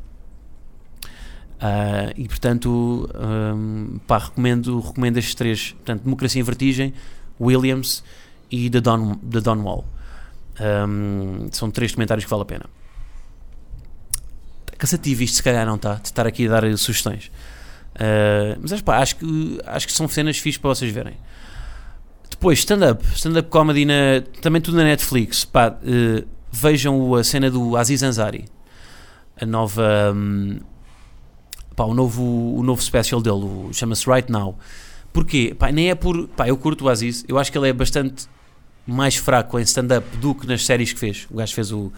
Uh, 1.57 2.13
e 2.17 2.29
portanto, 2.29 3.09
um, 3.15 3.99
pá, 4.07 4.19
recomendo, 4.19 4.79
recomendo 4.81 5.17
estes 5.17 5.35
três: 5.35 5.73
portanto, 5.73 6.03
Democracia 6.03 6.41
em 6.41 6.45
Vertigem, 6.45 6.93
Williams 7.41 8.05
e 8.51 8.69
The, 8.69 8.81
Don, 8.81 9.15
The 9.15 9.41
Donwall. 9.41 9.85
Um, 10.61 11.49
são 11.53 11.71
três 11.71 11.93
comentários 11.93 12.25
que 12.25 12.31
vale 12.31 12.43
a 12.43 12.47
pena. 12.47 12.67
Está 14.67 14.77
cansativo 14.79 15.23
isto, 15.23 15.37
se 15.37 15.43
calhar 15.43 15.67
não 15.67 15.77
está, 15.77 15.95
de 15.95 16.09
estar 16.09 16.27
aqui 16.27 16.47
a 16.47 16.61
dar 16.61 16.79
sugestões. 16.79 17.31
Uh, 17.95 18.61
mas 18.61 18.83
pá, 18.83 18.99
acho, 18.99 19.17
que, 19.17 19.61
acho 19.65 19.87
que 19.87 19.93
são 19.93 20.07
cenas 20.09 20.39
fixas 20.39 20.61
para 20.61 20.69
vocês 20.71 20.93
verem. 20.93 21.17
Depois, 22.29 22.59
stand-up, 22.59 23.03
stand-up 23.15 23.49
comedy, 23.49 23.87
na, 23.87 24.21
também 24.43 24.61
tudo 24.61 24.77
na 24.77 24.85
Netflix. 24.85 25.47
Pá, 25.47 25.71
uh, 25.71 26.27
vejam 26.53 27.15
a 27.15 27.25
cena 27.25 27.51
do 27.51 27.77
Aziz 27.79 28.03
Ansari, 28.03 28.45
a 29.41 29.47
nova. 29.47 30.13
Um, 30.15 30.61
pá, 31.77 31.85
o 31.85 31.95
novo, 31.95 32.23
o 32.23 32.63
novo 32.63 32.83
special 32.83 33.21
dele, 33.21 33.73
chama-se 33.73 34.11
Right 34.11 34.33
Now. 34.33 34.59
Porquê? 35.13 35.55
Pá, 35.57 35.71
nem 35.71 35.91
é 35.91 35.95
por. 35.95 36.27
Pá, 36.29 36.49
eu 36.49 36.57
curto 36.57 36.87
o 36.87 36.89
Aziz, 36.89 37.25
eu 37.29 37.39
acho 37.39 37.53
que 37.53 37.59
ele 37.59 37.69
é 37.69 37.73
bastante 37.73 38.27
mais 38.87 39.17
fraco 39.17 39.59
em 39.59 39.63
stand-up 39.63 40.17
do 40.17 40.35
que 40.35 40.47
nas 40.47 40.65
séries 40.65 40.93
que 40.93 40.99
fez. 40.99 41.27
O 41.31 41.37
gajo 41.37 41.55
fez 41.55 41.71
o 41.73 41.93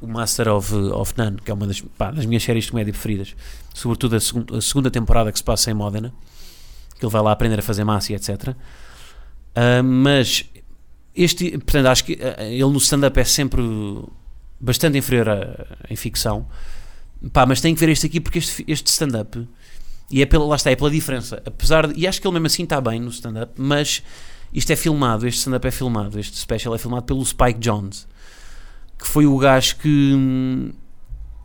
o 0.00 0.06
Master 0.06 0.48
of, 0.48 0.74
of 0.74 1.14
None, 1.16 1.38
que 1.44 1.50
é 1.50 1.54
uma 1.54 1.66
das, 1.66 1.80
pá, 1.80 2.10
das 2.10 2.24
minhas 2.24 2.42
séries 2.42 2.64
de 2.64 2.70
comédia 2.70 2.92
preferidas, 2.92 3.34
sobretudo 3.74 4.14
a, 4.14 4.18
a, 4.56 4.60
segunda 4.60 4.90
temporada 4.90 5.32
que 5.32 5.38
se 5.38 5.44
passa 5.44 5.70
em 5.70 5.74
Modena, 5.74 6.12
que 6.98 7.04
ele 7.04 7.12
vai 7.12 7.22
lá 7.22 7.32
aprender 7.32 7.58
a 7.58 7.62
fazer 7.62 7.84
massa 7.84 8.12
e 8.12 8.16
etc. 8.16 8.48
Uh, 8.48 9.82
mas 9.82 10.44
este, 11.14 11.50
portanto, 11.58 11.86
acho 11.86 12.04
que 12.04 12.12
uh, 12.14 12.42
ele 12.42 12.64
no 12.64 12.78
stand-up 12.78 13.18
é 13.18 13.24
sempre 13.24 13.62
bastante 14.60 14.98
inferior 14.98 15.28
a, 15.28 15.66
em 15.90 15.96
ficção. 15.96 16.46
Pá, 17.32 17.44
mas 17.44 17.60
tem 17.60 17.74
que 17.74 17.80
ver 17.80 17.88
este 17.88 18.06
aqui 18.06 18.20
porque 18.20 18.38
este, 18.38 18.64
este 18.68 18.86
stand-up, 18.90 19.46
e 20.10 20.22
é 20.22 20.26
pela, 20.26 20.44
lá 20.46 20.56
está, 20.56 20.70
é 20.70 20.76
pela 20.76 20.90
diferença. 20.90 21.42
Apesar 21.44 21.86
de, 21.86 22.00
e 22.00 22.06
acho 22.06 22.20
que 22.20 22.26
ele 22.26 22.34
mesmo 22.34 22.46
assim 22.46 22.62
está 22.62 22.80
bem 22.80 23.00
no 23.00 23.10
stand-up, 23.10 23.52
mas 23.56 24.02
isto 24.52 24.70
é 24.70 24.76
filmado, 24.76 25.26
este 25.26 25.38
stand-up 25.38 25.66
é 25.66 25.70
filmado, 25.70 26.18
este 26.18 26.38
special 26.38 26.74
é 26.74 26.78
filmado 26.78 27.04
pelo 27.04 27.24
Spike 27.24 27.58
Jones, 27.58 28.06
que 28.98 29.06
foi 29.06 29.26
o 29.26 29.36
gajo 29.36 29.76
que, 29.76 30.72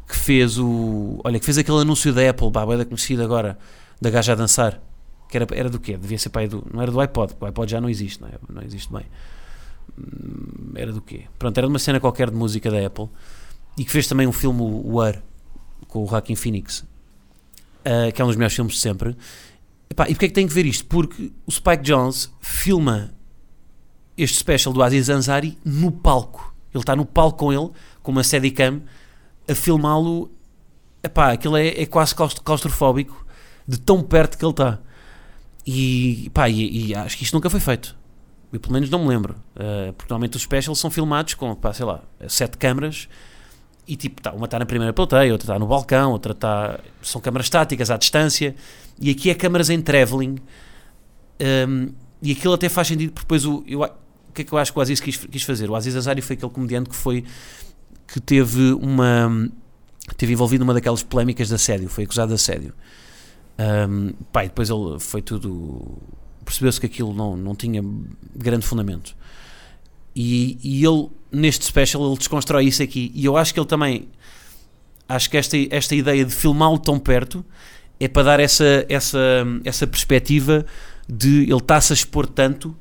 que 0.07 0.15
fez 0.15 0.57
o. 0.57 1.19
Olha, 1.23 1.39
que 1.39 1.45
fez 1.45 1.57
aquele 1.57 1.79
anúncio 1.79 2.13
da 2.13 2.29
Apple, 2.29 2.51
pá, 2.51 2.65
da 2.65 2.85
conhecida 2.85 3.23
agora, 3.23 3.57
da 3.99 4.09
gaja 4.09 4.33
a 4.33 4.35
dançar. 4.35 4.81
Que 5.29 5.37
era, 5.37 5.47
era 5.51 5.69
do 5.69 5.79
quê? 5.79 5.97
Devia 5.97 6.19
ser 6.19 6.29
pai 6.29 6.47
do. 6.47 6.63
Não 6.71 6.81
era 6.81 6.91
do 6.91 6.99
iPod, 6.99 7.33
o 7.39 7.45
iPod 7.45 7.71
já 7.71 7.81
não 7.81 7.89
existe, 7.89 8.21
não, 8.21 8.27
é? 8.27 8.33
não 8.47 8.61
existe 8.61 8.91
bem. 8.93 9.05
Hum, 9.97 10.73
era 10.75 10.91
do 10.91 11.01
quê? 11.01 11.25
Pronto, 11.39 11.57
era 11.57 11.65
de 11.65 11.73
uma 11.73 11.79
cena 11.79 11.99
qualquer 11.99 12.29
de 12.29 12.35
música 12.35 12.69
da 12.69 12.85
Apple 12.85 13.09
e 13.77 13.83
que 13.83 13.91
fez 13.91 14.07
também 14.07 14.27
um 14.27 14.31
filme, 14.31 14.61
o 14.61 14.95
War, 14.95 15.21
com 15.93 16.03
o 16.03 16.07
Joaquin 16.07 16.35
Phoenix, 16.35 16.79
uh, 16.79 18.11
que 18.11 18.19
é 18.19 18.25
um 18.25 18.27
dos 18.27 18.35
melhores 18.35 18.55
filmes 18.55 18.73
de 18.73 18.79
sempre. 18.79 19.15
Epá, 19.87 20.09
e 20.09 20.15
porquê 20.15 20.25
é 20.25 20.27
que 20.27 20.33
tem 20.33 20.47
que 20.47 20.53
ver 20.53 20.65
isto? 20.65 20.85
Porque 20.85 21.31
o 21.45 21.51
Spike 21.51 21.83
Jones 21.83 22.31
filma 22.41 23.13
este 24.17 24.39
special 24.39 24.73
do 24.73 24.81
Aziz 24.81 25.07
Ansari 25.07 25.55
no 25.63 25.91
palco. 25.91 26.51
Ele 26.73 26.81
está 26.81 26.95
no 26.95 27.05
palco 27.05 27.37
com 27.37 27.53
ele, 27.53 27.69
com 28.01 28.11
uma 28.11 28.23
Steadicam, 28.23 28.81
a 29.47 29.53
filmá-lo. 29.53 30.31
Epá, 31.03 31.31
aquilo 31.31 31.55
é, 31.55 31.67
é 31.67 31.85
quase 31.85 32.15
claustrofóbico 32.15 33.23
de 33.67 33.79
tão 33.79 34.01
perto 34.01 34.35
que 34.35 34.43
ele 34.43 34.51
está. 34.51 34.79
E, 35.65 36.31
pá, 36.33 36.49
e, 36.49 36.87
e, 36.87 36.95
acho 36.95 37.15
que 37.15 37.23
isto 37.23 37.35
nunca 37.35 37.51
foi 37.51 37.59
feito. 37.59 37.95
Eu 38.51 38.59
pelo 38.59 38.73
menos 38.73 38.89
não 38.89 38.97
me 39.03 39.09
lembro. 39.09 39.35
Uh, 39.55 39.93
porque 39.93 40.11
normalmente 40.11 40.37
os 40.37 40.41
specials 40.41 40.79
são 40.79 40.89
filmados 40.89 41.35
com, 41.35 41.53
pá, 41.53 41.71
sei 41.71 41.85
lá, 41.85 42.01
sete 42.27 42.57
câmaras 42.57 43.07
e 43.87 43.95
tipo, 43.95 44.21
tá, 44.21 44.31
uma 44.31 44.45
está 44.45 44.57
na 44.57 44.65
primeira 44.65 44.93
plateia, 44.93 45.31
outra 45.31 45.45
está 45.45 45.59
no 45.59 45.67
balcão, 45.67 46.11
outra 46.11 46.31
está. 46.31 46.79
São 47.01 47.19
câmaras 47.19 47.47
estáticas 47.47 47.91
à 47.91 47.97
distância, 47.97 48.55
e 48.99 49.09
aqui 49.09 49.29
é 49.29 49.35
câmaras 49.35 49.69
em 49.69 49.81
travelling. 49.81 50.37
Um, 51.67 51.89
e 52.21 52.31
aquilo 52.31 52.53
até 52.53 52.69
faz 52.69 52.87
sentido, 52.87 53.11
porque 53.11 53.25
depois 53.25 53.45
o, 53.45 53.63
eu, 53.67 53.81
o 53.81 54.33
que 54.33 54.41
é 54.41 54.45
que 54.45 54.53
eu 54.53 54.57
acho 54.57 54.71
que 54.71 54.79
o 54.79 54.81
Aziz 54.81 54.99
quis, 54.99 55.17
quis 55.17 55.43
fazer? 55.43 55.69
O 55.69 55.75
Aziz 55.75 55.95
Azari 55.95 56.21
foi 56.21 56.35
aquele 56.35 56.51
comediante 56.51 56.89
que 56.89 56.95
foi. 56.95 57.25
que 58.07 58.19
teve 58.21 58.71
uma. 58.73 59.49
teve 60.15 60.31
envolvido 60.31 60.63
numa 60.63 60.73
daquelas 60.73 61.03
polémicas 61.03 61.49
de 61.49 61.55
assédio, 61.55 61.89
foi 61.89 62.05
acusado 62.05 62.29
de 62.29 62.35
assédio. 62.35 62.73
Um, 63.59 64.09
e 64.09 64.43
depois 64.43 64.69
ele 64.69 64.99
foi 64.99 65.21
tudo. 65.21 65.97
percebeu-se 66.45 66.79
que 66.79 66.85
aquilo 66.85 67.13
não, 67.13 67.35
não 67.35 67.53
tinha 67.53 67.83
grande 68.35 68.65
fundamento. 68.65 69.15
E, 70.15 70.57
e 70.63 70.85
ele, 70.85 71.09
neste 71.31 71.65
special, 71.65 72.05
ele 72.05 72.17
desconstrói 72.17 72.65
isso 72.65 72.83
aqui. 72.83 73.11
E 73.15 73.25
eu 73.25 73.35
acho 73.37 73.53
que 73.53 73.59
ele 73.59 73.67
também. 73.67 74.07
Acho 75.07 75.29
que 75.29 75.37
esta, 75.37 75.57
esta 75.69 75.95
ideia 75.95 76.23
de 76.23 76.33
filmá-lo 76.33 76.79
tão 76.79 76.97
perto 76.97 77.45
é 77.99 78.07
para 78.07 78.23
dar 78.23 78.39
essa, 78.39 78.85
essa, 78.89 79.19
essa 79.63 79.85
perspectiva 79.85 80.65
de 81.07 81.43
ele 81.43 81.57
está-se 81.57 81.93
a 81.93 81.95
expor 81.95 82.25
tanto 82.25 82.75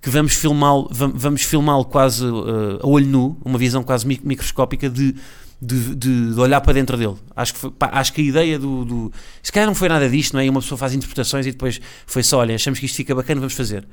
que 0.00 0.10
vamos 0.10 0.34
filmá-lo 0.34 0.88
vamos 0.90 1.42
filmá 1.42 1.82
quase 1.84 2.24
uh, 2.24 2.80
a 2.82 2.86
olho 2.86 3.06
nu, 3.06 3.38
uma 3.44 3.58
visão 3.58 3.84
quase 3.84 4.06
microscópica 4.06 4.90
de, 4.90 5.14
de, 5.60 5.94
de, 5.94 6.34
de, 6.34 6.40
olhar 6.40 6.60
para 6.60 6.72
dentro 6.72 6.96
dele. 6.96 7.14
Acho 7.36 7.54
que, 7.54 7.60
foi, 7.60 7.70
pá, 7.70 7.88
acho 7.92 8.12
que 8.12 8.20
a 8.20 8.24
ideia 8.24 8.58
do, 8.58 8.84
do. 8.84 9.12
Se 9.40 9.52
calhar 9.52 9.66
não 9.66 9.76
foi 9.76 9.88
nada 9.88 10.08
disto, 10.10 10.32
não 10.32 10.40
é? 10.40 10.46
E 10.46 10.50
uma 10.50 10.60
pessoa 10.60 10.76
faz 10.76 10.92
interpretações 10.92 11.46
e 11.46 11.52
depois 11.52 11.80
foi 12.04 12.24
só: 12.24 12.38
olha, 12.38 12.56
achamos 12.56 12.80
que 12.80 12.86
isto 12.86 12.96
fica 12.96 13.14
bacana, 13.14 13.40
vamos 13.40 13.54
fazer. 13.54 13.86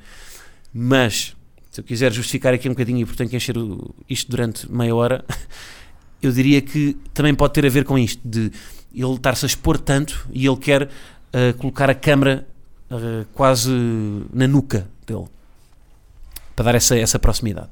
Mas 0.74 1.36
se 1.70 1.80
eu 1.80 1.84
quiser 1.84 2.12
justificar 2.12 2.52
aqui 2.52 2.68
um 2.68 2.72
bocadinho 2.72 3.00
e 3.00 3.06
portanto 3.06 3.34
encher 3.34 3.56
o, 3.56 3.94
isto 4.08 4.30
durante 4.30 4.70
meia 4.70 4.94
hora, 4.94 5.24
eu 6.20 6.32
diria 6.32 6.60
que 6.60 6.96
também 7.14 7.34
pode 7.34 7.54
ter 7.54 7.64
a 7.64 7.68
ver 7.68 7.84
com 7.84 7.98
isto, 7.98 8.20
de 8.24 8.50
ele 8.92 9.14
estar-se 9.14 9.44
a 9.44 9.48
expor 9.48 9.78
tanto 9.78 10.28
e 10.32 10.46
ele 10.46 10.56
quer 10.56 10.82
uh, 10.82 11.56
colocar 11.58 11.88
a 11.88 11.94
câmera 11.94 12.46
uh, 12.90 13.24
quase 13.32 13.70
na 14.32 14.48
nuca 14.48 14.88
dele, 15.06 15.26
para 16.56 16.64
dar 16.64 16.74
essa, 16.74 16.98
essa 16.98 17.18
proximidade. 17.18 17.68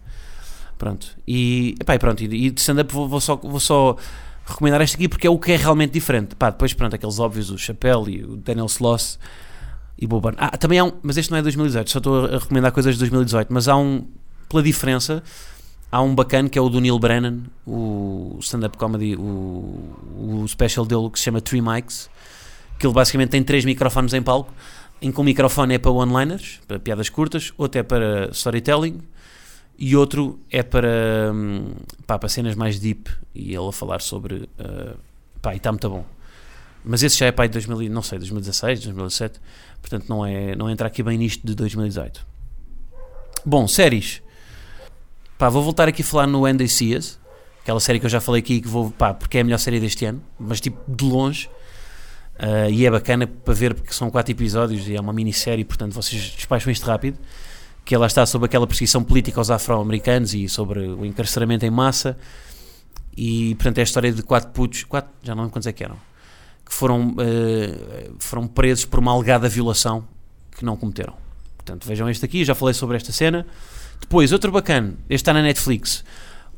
Pronto, 0.78 1.18
e, 1.26 1.74
epá, 1.80 1.96
e 1.96 1.98
pronto, 1.98 2.22
e, 2.22 2.50
de 2.50 2.60
stand-up 2.60 2.92
vou, 2.92 3.08
vou, 3.08 3.20
só, 3.20 3.34
vou 3.34 3.58
só 3.58 3.96
recomendar 4.46 4.80
este 4.80 4.94
aqui 4.94 5.08
porque 5.08 5.26
é 5.26 5.30
o 5.30 5.36
que 5.36 5.50
é 5.50 5.56
realmente 5.56 5.90
diferente. 5.90 6.36
Pá, 6.36 6.50
depois, 6.50 6.72
pronto, 6.72 6.94
aqueles 6.94 7.18
óbvios, 7.18 7.50
o 7.50 7.58
Chapéu 7.58 8.08
e 8.08 8.22
o 8.22 8.36
Daniel 8.36 8.66
Sloss 8.66 9.18
e. 10.00 10.06
Ah, 10.36 10.56
também 10.56 10.78
há 10.78 10.84
um, 10.84 10.92
mas 11.02 11.16
este 11.16 11.30
não 11.30 11.38
é 11.38 11.42
2018, 11.42 11.90
só 11.90 11.98
estou 11.98 12.26
a 12.26 12.38
recomendar 12.38 12.72
coisas 12.72 12.94
de 12.94 13.00
2018, 13.00 13.52
mas 13.52 13.68
há 13.68 13.76
um, 13.76 14.06
pela 14.48 14.62
diferença, 14.62 15.22
há 15.90 16.00
um 16.00 16.14
bacana 16.14 16.48
que 16.48 16.58
é 16.58 16.62
o 16.62 16.68
do 16.68 16.80
Neil 16.80 16.98
Brennan, 16.98 17.42
o 17.66 18.38
stand-up 18.40 18.78
comedy, 18.78 19.16
o, 19.16 19.22
o 19.22 20.44
special 20.46 20.86
dele 20.86 21.10
que 21.10 21.18
se 21.18 21.24
chama 21.24 21.40
Three 21.40 21.60
Mics, 21.60 22.08
que 22.78 22.86
ele 22.86 22.94
basicamente 22.94 23.30
tem 23.30 23.42
três 23.42 23.64
microfones 23.64 24.14
em 24.14 24.22
palco, 24.22 24.52
em 25.02 25.10
que 25.10 25.20
um 25.20 25.24
microfone 25.24 25.74
é 25.74 25.78
para 25.78 25.90
one-liners, 25.90 26.60
para 26.66 26.78
piadas 26.78 27.08
curtas, 27.08 27.52
outro 27.56 27.80
é 27.80 27.82
para 27.82 28.30
storytelling 28.32 29.00
e 29.78 29.96
outro 29.96 30.38
é 30.50 30.62
para, 30.62 31.32
hum, 31.32 31.72
pá, 32.06 32.18
para 32.18 32.28
cenas 32.28 32.54
mais 32.56 32.80
deep 32.80 33.10
e 33.34 33.54
ele 33.54 33.68
a 33.68 33.72
falar 33.72 34.00
sobre, 34.00 34.48
uh, 34.58 34.96
pá, 35.40 35.54
e 35.54 35.58
está 35.58 35.70
muito 35.70 35.88
bom. 35.88 36.04
Mas 36.88 37.02
esse 37.02 37.18
já 37.18 37.26
é 37.26 37.32
pai 37.32 37.48
de 37.48 37.52
2000, 37.52 37.90
não 37.90 38.00
sei, 38.00 38.18
2016, 38.18 38.80
2017. 38.80 39.38
Portanto, 39.82 40.06
não, 40.08 40.24
é, 40.24 40.56
não 40.56 40.70
entra 40.70 40.86
aqui 40.86 41.02
bem 41.02 41.18
nisto 41.18 41.46
de 41.46 41.54
2018. 41.54 42.26
Bom, 43.44 43.68
séries. 43.68 44.22
Pá, 45.36 45.50
vou 45.50 45.62
voltar 45.62 45.86
aqui 45.86 46.00
a 46.00 46.04
falar 46.04 46.26
no 46.26 46.46
Andy 46.46 46.66
Seas, 46.66 47.20
aquela 47.60 47.78
série 47.78 48.00
que 48.00 48.06
eu 48.06 48.10
já 48.10 48.22
falei 48.22 48.40
aqui, 48.40 48.62
que 48.62 48.68
vou, 48.68 48.90
pá, 48.90 49.12
porque 49.12 49.36
é 49.36 49.42
a 49.42 49.44
melhor 49.44 49.58
série 49.58 49.78
deste 49.78 50.06
ano, 50.06 50.22
mas 50.40 50.62
tipo 50.62 50.78
de 50.90 51.04
longe. 51.04 51.50
Uh, 52.38 52.70
e 52.70 52.86
é 52.86 52.90
bacana 52.90 53.26
para 53.26 53.52
ver 53.52 53.74
porque 53.74 53.92
são 53.92 54.10
quatro 54.10 54.32
episódios 54.32 54.88
e 54.88 54.96
é 54.96 55.00
uma 55.00 55.12
minissérie, 55.12 55.64
portanto 55.64 55.92
vocês 55.92 56.22
despacham 56.22 56.72
isto 56.72 56.86
rápido. 56.86 57.18
Que 57.84 57.94
ela 57.94 58.06
está 58.06 58.24
sobre 58.24 58.46
aquela 58.46 58.66
perseguição 58.66 59.04
política 59.04 59.38
aos 59.38 59.50
afro-americanos 59.50 60.32
e 60.32 60.48
sobre 60.48 60.80
o 60.80 61.04
encarceramento 61.04 61.66
em 61.66 61.70
massa. 61.70 62.16
E 63.14 63.54
portanto 63.56 63.76
é 63.76 63.80
a 63.82 63.84
história 63.84 64.10
de 64.10 64.22
quatro 64.22 64.48
putos, 64.52 64.84
quatro, 64.84 65.10
já 65.22 65.34
não 65.34 65.42
lembro 65.42 65.52
quantos 65.52 65.66
é 65.66 65.72
que 65.72 65.84
eram 65.84 66.08
que 66.68 66.74
foram, 66.74 67.12
uh, 67.12 68.14
foram 68.18 68.46
presos 68.46 68.84
por 68.84 69.00
uma 69.00 69.10
alegada 69.10 69.48
violação 69.48 70.04
que 70.52 70.62
não 70.62 70.76
cometeram. 70.76 71.14
Portanto, 71.56 71.86
vejam 71.86 72.10
este 72.10 72.22
aqui, 72.26 72.44
já 72.44 72.54
falei 72.54 72.74
sobre 72.74 72.96
esta 72.96 73.10
cena. 73.10 73.46
Depois, 73.98 74.32
outro 74.32 74.52
bacana, 74.52 74.94
este 75.08 75.22
está 75.22 75.32
na 75.32 75.40
Netflix, 75.40 76.04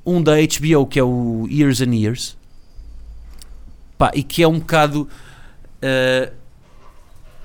um 0.04 0.20
da 0.20 0.32
HBO 0.34 0.84
que 0.86 0.98
é 0.98 1.04
o 1.04 1.46
Years 1.48 1.80
and 1.80 1.94
Years, 1.94 2.36
pá, 3.96 4.10
e 4.12 4.24
que 4.24 4.42
é 4.42 4.48
um 4.48 4.58
bocado. 4.58 5.08
Uh, 5.76 6.40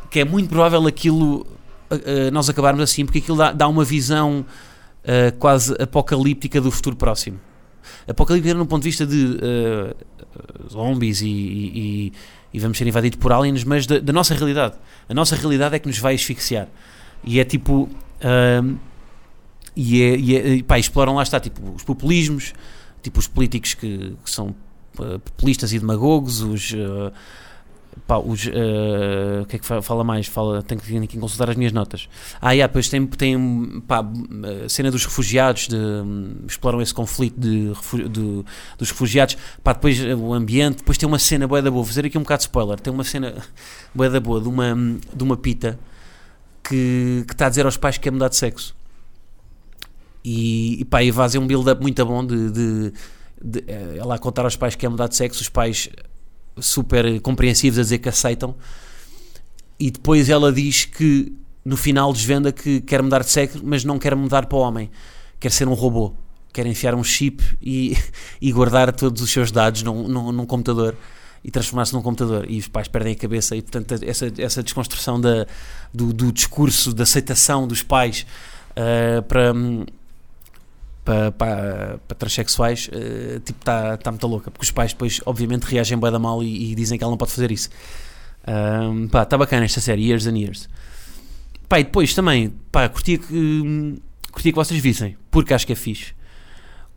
que 0.10 0.22
é 0.22 0.26
muito 0.26 0.50
provável 0.50 0.88
aquilo 0.88 1.42
uh, 1.42 2.32
nós 2.32 2.50
acabarmos 2.50 2.82
assim, 2.82 3.06
porque 3.06 3.20
aquilo 3.20 3.38
dá, 3.38 3.52
dá 3.52 3.68
uma 3.68 3.86
visão 3.86 4.46
quase 5.38 5.76
apocalíptica 5.80 6.60
do 6.60 6.72
futuro 6.72 6.96
próximo. 6.96 7.40
Apocalíptica 8.08 8.54
no 8.54 8.66
ponto 8.66 8.84
de 8.84 8.90
vista 8.90 9.06
de 9.06 9.40
zombies 10.72 11.22
e, 11.22 11.28
e, 11.28 12.14
e 12.54 12.60
vamos 12.60 12.78
ser 12.78 12.88
invadidos 12.88 13.20
por 13.20 13.32
aliens, 13.32 13.64
mas 13.64 13.86
da, 13.86 14.00
da, 14.00 14.14
nossa 14.14 14.34
realidade. 14.34 14.76
A 15.10 15.14
nossa 15.14 15.36
realidade 15.36 15.76
é 15.76 15.80
que 15.80 15.88
nos 15.88 15.98
vai 15.98 16.16
asfixiar. 16.16 16.68
E 17.24 17.40
é 17.40 17.44
tipo. 17.44 17.90
Uh, 18.22 18.78
e, 19.76 20.02
é, 20.02 20.16
e, 20.16 20.60
é, 20.60 20.64
pá, 20.64 20.80
exploram 20.80 21.16
lá 21.16 21.24
está, 21.24 21.38
tipo, 21.40 21.74
os 21.76 21.84
populismos, 21.84 22.54
tipo, 23.04 23.20
os 23.20 23.28
políticos 23.28 23.74
que, 23.74 24.16
que 24.24 24.32
são 24.32 24.56
uh, 24.98 25.20
populistas 25.20 25.74
e 25.74 25.80
demagogos, 25.80 26.42
os. 26.42 26.72
Uh, 26.72 27.12
Pá, 28.08 28.18
os, 28.18 28.46
uh, 28.46 29.42
o 29.42 29.46
que 29.46 29.56
é 29.56 29.60
que 29.60 29.66
fala 29.82 30.04
mais? 30.04 30.28
Fala, 30.28 30.62
tenho 30.62 30.80
que, 30.80 31.08
que 31.08 31.18
consultar 31.18 31.50
as 31.50 31.56
minhas 31.56 31.72
notas. 31.72 32.08
Ah, 32.40 32.52
yeah, 32.52 32.68
depois 32.68 32.88
tem, 32.88 33.06
tem 33.08 33.82
pá, 33.88 34.06
a 34.66 34.70
cena 34.70 34.92
dos 34.92 35.06
refugiados, 35.06 35.68
de, 35.68 35.76
um, 35.76 36.36
exploram 36.48 36.82
esse 36.82 36.94
conflito 36.94 37.40
de, 37.40 37.72
de, 38.10 38.46
dos 38.78 38.92
refugiados. 38.92 39.38
Pá, 39.64 39.74
depois 39.74 40.00
o 40.04 40.34
ambiente. 40.34 40.78
Depois 40.78 40.98
tem 40.98 41.08
uma 41.08 41.18
cena 41.18 41.48
boa 41.48 41.62
da 41.62 41.72
boa. 41.72 41.84
Vou 41.84 41.88
fazer 41.88 42.06
aqui 42.06 42.18
um 42.18 42.22
bocado 42.22 42.40
de 42.40 42.48
spoiler. 42.48 42.80
Tem 42.80 42.94
uma 42.94 43.04
cena 43.04 43.34
boa 43.96 44.10
da 44.10 44.20
boa 44.20 44.40
de 44.40 44.50
uma, 44.50 44.76
de 45.14 45.24
uma 45.24 45.38
pita 45.38 45.80
que, 46.64 47.24
que 47.28 47.34
está 47.34 47.48
a 47.48 47.50
dizer 47.50 47.66
aos 47.66 47.78
pais 47.78 47.98
que 47.98 48.04
quer 48.04 48.12
mudar 48.12 48.30
de 48.30 48.36
sexo. 48.36 48.76
E, 50.24 50.82
e 50.82 50.86
pá, 50.86 51.04
e 51.04 51.12
fazem 51.12 51.40
um 51.40 51.48
build-up 51.48 51.82
muito 51.82 52.06
bom 52.06 52.26
de, 52.26 52.52
de, 52.52 52.94
de, 53.42 53.64
eh, 53.68 53.98
ela 53.98 54.16
a 54.16 54.20
contar 54.20 54.44
aos 54.44 54.56
pais 54.56 54.76
que 54.76 54.82
quer 54.82 54.90
mudar 54.90 55.08
de 55.08 55.16
sexo. 55.16 55.42
Os 55.42 55.50
pais 55.50 55.90
super 56.60 57.20
compreensivos 57.22 57.80
a 57.80 57.82
dizer 57.82 58.00
que 58.00 58.10
aceitam, 58.10 58.56
e 59.80 59.92
depois 59.92 60.30
ela 60.30 60.52
diz 60.52 60.86
que 60.86 61.34
no 61.64 61.76
final 61.76 62.14
desvenda 62.14 62.52
que 62.52 62.80
quer 62.82 63.02
mudar 63.02 63.24
de 63.24 63.30
sexo, 63.30 63.62
mas 63.64 63.84
não 63.84 63.98
quer 63.98 64.16
mudar 64.16 64.46
para 64.46 64.58
o 64.58 64.62
homem, 64.62 64.90
quer 65.40 65.52
ser 65.52 65.68
um 65.68 65.74
robô, 65.74 66.14
quer 66.54 66.66
enfiar 66.66 66.96
um 66.96 67.04
chip 67.04 67.44
e, 67.62 67.98
e 68.40 68.52
guardar 68.52 68.94
todos 68.94 69.22
os 69.22 69.30
seus 69.30 69.52
dados 69.52 69.84
num, 69.84 70.08
num, 70.08 70.32
num 70.32 70.46
computador 70.46 70.96
e 71.44 71.52
transformar-se 71.52 71.94
num 71.94 72.02
computador. 72.02 72.46
E 72.50 72.58
os 72.58 72.68
pais 72.68 72.88
perdem 72.88 73.14
a 73.14 73.16
cabeça, 73.16 73.56
e 73.56 73.62
portanto, 73.62 74.04
essa, 74.04 74.32
essa 74.38 74.64
desconstrução 74.64 75.20
da, 75.20 75.46
do, 75.94 76.14
do 76.14 76.32
discurso, 76.32 76.94
da 76.94 77.04
aceitação 77.04 77.68
dos 77.68 77.84
pais 77.84 78.26
uh, 78.72 79.22
para. 79.24 79.54
Para, 81.06 81.32
para, 81.32 82.00
para 82.08 82.18
transexuais, 82.18 82.90
uh, 82.90 83.40
tipo, 83.42 83.60
está 83.60 83.96
tá 83.96 84.12
muito 84.12 84.26
louca, 84.26 84.50
porque 84.50 84.64
os 84.64 84.72
pais 84.72 84.92
depois, 84.92 85.22
obviamente, 85.24 85.62
reagem 85.64 86.00
bem 86.00 86.12
da 86.12 86.18
mal 86.18 86.42
e, 86.42 86.72
e, 86.72 86.76
dizem 86.76 86.98
que 86.98 87.04
ela 87.04 87.12
não 87.12 87.18
pode 87.18 87.32
fazer 87.32 87.52
isso. 87.52 87.70
Um, 88.48 89.08
pá, 89.08 89.22
está 89.22 89.38
bacana 89.38 89.66
esta 89.66 89.80
série, 89.80 90.08
Years 90.08 90.26
and 90.26 90.36
Years. 90.36 90.68
Pá, 91.70 91.80
e 91.80 91.84
depois 91.84 92.16
também, 92.16 92.52
pá, 92.72 92.90
curtia 92.90 93.20
que, 93.20 94.02
curtia 94.32 94.52
que 94.52 94.56
vocês 94.56 94.82
vissem, 94.82 95.16
porque 95.30 95.54
acho 95.54 95.68
que 95.68 95.74
é 95.74 95.76
fixe. 95.76 96.14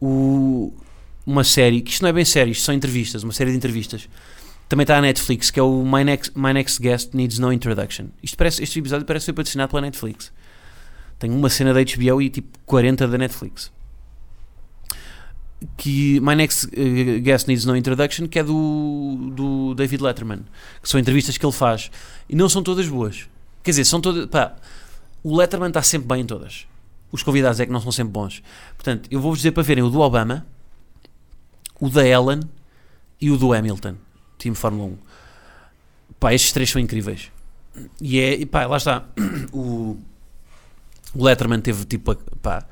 O, 0.00 0.72
uma 1.26 1.44
série, 1.44 1.82
que 1.82 1.90
isto 1.90 2.00
não 2.00 2.08
é 2.08 2.12
bem 2.12 2.24
série, 2.24 2.52
isto 2.52 2.64
são 2.64 2.74
entrevistas, 2.74 3.22
uma 3.22 3.34
série 3.34 3.50
de 3.50 3.58
entrevistas. 3.58 4.08
Também 4.68 4.84
está 4.84 4.96
na 4.96 5.02
Netflix, 5.02 5.50
que 5.50 5.60
é 5.60 5.62
o 5.62 5.82
My 5.82 6.04
Next, 6.04 6.32
My 6.34 6.52
Next 6.52 6.80
Guest 6.80 7.14
Needs 7.14 7.38
No 7.38 7.52
Introduction. 7.52 8.06
Isto 8.22 8.36
parece, 8.36 8.62
este 8.62 8.78
episódio 8.78 9.06
parece 9.06 9.26
ser 9.26 9.32
patrocinado 9.34 9.70
pela 9.70 9.82
Netflix. 9.82 10.30
Tem 11.18 11.30
uma 11.30 11.48
cena 11.48 11.74
da 11.74 11.80
HBO 11.80 12.22
e 12.22 12.30
tipo 12.30 12.58
40 12.64 13.08
da 13.08 13.18
Netflix. 13.18 13.72
Que 15.76 16.20
My 16.20 16.34
Next 16.34 16.66
uh, 16.66 17.20
Guest 17.20 17.48
Needs 17.48 17.64
No 17.64 17.76
Introduction, 17.76 18.28
que 18.28 18.38
é 18.38 18.44
do, 18.44 19.32
do 19.34 19.74
David 19.74 20.02
Letterman, 20.02 20.44
que 20.82 20.88
são 20.88 21.00
entrevistas 21.00 21.36
que 21.36 21.44
ele 21.44 21.52
faz. 21.52 21.90
E 22.28 22.36
não 22.36 22.48
são 22.48 22.62
todas 22.62 22.88
boas. 22.88 23.28
Quer 23.62 23.72
dizer, 23.72 23.84
são 23.84 24.00
todas. 24.00 24.26
Pá, 24.26 24.54
o 25.22 25.36
Letterman 25.36 25.68
está 25.68 25.82
sempre 25.82 26.08
bem 26.08 26.22
em 26.22 26.26
todas. 26.26 26.66
Os 27.10 27.22
convidados 27.22 27.58
é 27.58 27.66
que 27.66 27.72
não 27.72 27.80
são 27.80 27.90
sempre 27.90 28.12
bons. 28.12 28.42
Portanto, 28.76 29.08
eu 29.10 29.20
vou-vos 29.20 29.38
dizer 29.38 29.52
para 29.52 29.62
verem 29.62 29.82
o 29.82 29.90
do 29.90 30.00
Obama, 30.00 30.46
o 31.80 31.88
da 31.88 32.06
Ellen 32.06 32.40
e 33.20 33.30
o 33.30 33.36
do 33.36 33.52
Hamilton, 33.52 33.96
time 34.38 34.54
Fórmula 34.54 34.90
1. 34.90 34.98
Pá, 36.20 36.34
estes 36.34 36.52
três 36.52 36.70
são 36.70 36.80
incríveis. 36.80 37.30
E 38.00 38.20
é, 38.20 38.46
pá, 38.46 38.66
lá 38.66 38.76
está. 38.76 39.04
O, 39.52 39.96
o 41.14 41.24
Letterman 41.24 41.60
teve 41.60 41.84
tipo, 41.86 42.14
pá, 42.14 42.66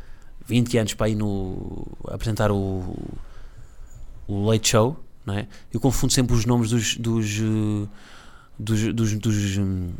20 0.46 0.78
anos 0.78 0.94
para 0.94 1.08
ir 1.08 1.14
no, 1.14 1.86
apresentar 2.08 2.50
o, 2.50 2.96
o 4.26 4.46
Late 4.46 4.68
Show, 4.68 4.96
não 5.24 5.34
é? 5.34 5.46
Eu 5.72 5.80
confundo 5.80 6.12
sempre 6.12 6.34
os 6.34 6.44
nomes 6.44 6.70
dos, 6.70 6.96
dos, 6.96 7.38
eh, 7.38 7.88
dos, 8.58 8.94
dos, 8.94 9.18
dos 9.18 9.58
hum, 9.58 9.90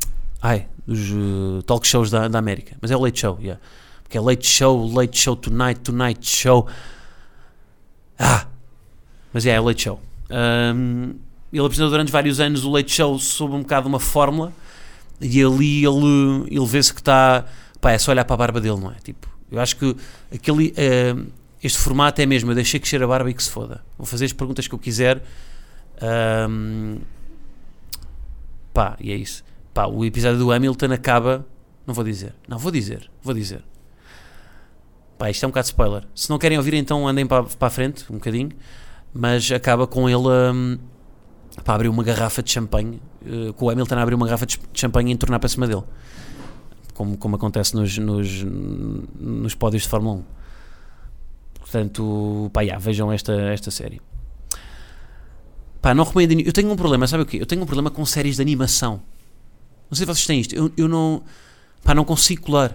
ai, 0.40 0.68
dos 0.86 1.10
uh, 1.10 1.62
talk 1.64 1.86
shows 1.86 2.10
da, 2.10 2.28
da 2.28 2.38
América. 2.38 2.76
Mas 2.80 2.90
é 2.90 2.96
o 2.96 3.00
Late 3.00 3.20
Show, 3.20 3.38
yeah. 3.40 3.60
Porque 4.02 4.16
é 4.16 4.20
Late 4.20 4.46
Show, 4.46 4.92
Late 4.94 5.18
Show 5.18 5.34
Tonight, 5.34 5.80
Tonight 5.80 6.24
Show. 6.24 6.68
Ah! 8.18 8.46
Mas 9.32 9.44
é, 9.44 9.50
é 9.50 9.60
o 9.60 9.64
Late 9.64 9.82
Show. 9.82 10.00
Um, 10.30 11.14
ele 11.52 11.64
apresentou 11.64 11.90
durante 11.90 12.12
vários 12.12 12.38
anos 12.38 12.64
o 12.64 12.70
Late 12.70 12.92
Show 12.92 13.18
sob 13.18 13.54
um 13.54 13.62
bocado 13.62 13.88
uma 13.88 14.00
fórmula 14.00 14.52
e 15.20 15.42
ali 15.42 15.84
ele, 15.84 16.46
ele 16.50 16.66
vê-se 16.66 16.92
que 16.92 17.00
está. 17.00 17.44
Pá, 17.80 17.92
é 17.92 17.98
só 17.98 18.12
olhar 18.12 18.24
para 18.24 18.34
a 18.34 18.36
barba 18.36 18.60
dele, 18.60 18.78
não 18.78 18.90
é? 18.90 18.96
Tipo, 19.02 19.28
eu 19.56 19.62
acho 19.62 19.76
que 19.76 19.96
aquele, 20.32 20.68
uh, 20.68 21.26
este 21.62 21.78
formato 21.78 22.20
é 22.20 22.26
mesmo. 22.26 22.50
Eu 22.50 22.54
deixei 22.54 22.78
crescer 22.78 23.02
a 23.02 23.06
barba 23.06 23.30
e 23.30 23.34
que 23.34 23.42
se 23.42 23.50
foda. 23.50 23.82
Vou 23.96 24.06
fazer 24.06 24.26
as 24.26 24.32
perguntas 24.32 24.68
que 24.68 24.74
eu 24.74 24.78
quiser. 24.78 25.22
Um, 26.48 26.98
pá, 28.72 28.96
e 29.00 29.10
é 29.10 29.16
isso. 29.16 29.42
Pá, 29.72 29.86
o 29.86 30.04
episódio 30.04 30.38
do 30.38 30.52
Hamilton 30.52 30.92
acaba. 30.92 31.46
Não 31.86 31.94
vou 31.94 32.04
dizer. 32.04 32.34
Não, 32.46 32.58
vou 32.58 32.70
dizer. 32.70 33.10
Vou 33.22 33.34
dizer. 33.34 33.64
Pá, 35.16 35.30
isto 35.30 35.44
é 35.44 35.46
um 35.46 35.50
bocado 35.50 35.66
spoiler. 35.66 36.04
Se 36.14 36.28
não 36.28 36.38
querem 36.38 36.58
ouvir, 36.58 36.74
então 36.74 37.08
andem 37.08 37.26
para, 37.26 37.44
para 37.44 37.68
a 37.68 37.70
frente 37.70 38.04
um 38.10 38.16
bocadinho. 38.16 38.50
Mas 39.14 39.50
acaba 39.50 39.86
com 39.86 40.06
ele 40.10 40.28
um, 40.28 40.78
para 41.64 41.74
abrir 41.74 41.88
uma 41.88 42.04
garrafa 42.04 42.42
de 42.42 42.50
champanhe. 42.50 43.00
Uh, 43.24 43.54
com 43.54 43.64
o 43.64 43.70
Hamilton 43.70 43.94
a 43.94 44.02
abrir 44.02 44.14
uma 44.14 44.26
garrafa 44.26 44.44
de 44.44 44.60
champanhe 44.74 45.10
e 45.10 45.14
entornar 45.14 45.38
para 45.38 45.48
cima 45.48 45.66
dele. 45.66 45.84
Como, 46.96 47.18
como 47.18 47.36
acontece 47.36 47.76
nos, 47.76 47.98
nos, 47.98 48.42
nos 48.42 49.54
pódios 49.54 49.82
de 49.82 49.88
Fórmula 49.88 50.16
1. 50.16 50.24
Portanto, 51.60 52.50
pá, 52.54 52.62
yeah, 52.62 52.82
vejam 52.82 53.12
esta, 53.12 53.32
esta 53.32 53.70
série. 53.70 54.00
Pá, 55.82 55.92
não 55.94 56.04
recomendo. 56.04 56.40
Eu 56.40 56.52
tenho 56.52 56.70
um 56.70 56.76
problema, 56.76 57.06
sabe 57.06 57.24
o 57.24 57.26
quê? 57.26 57.36
Eu 57.38 57.44
tenho 57.44 57.62
um 57.62 57.66
problema 57.66 57.90
com 57.90 58.04
séries 58.06 58.36
de 58.36 58.42
animação. 58.42 59.02
Não 59.90 59.96
sei 59.96 60.06
se 60.06 60.06
vocês 60.06 60.26
têm 60.26 60.40
isto. 60.40 60.54
Eu, 60.54 60.72
eu 60.74 60.88
não. 60.88 61.22
Pá, 61.84 61.94
não 61.94 62.04
consigo 62.04 62.42
colar. 62.42 62.74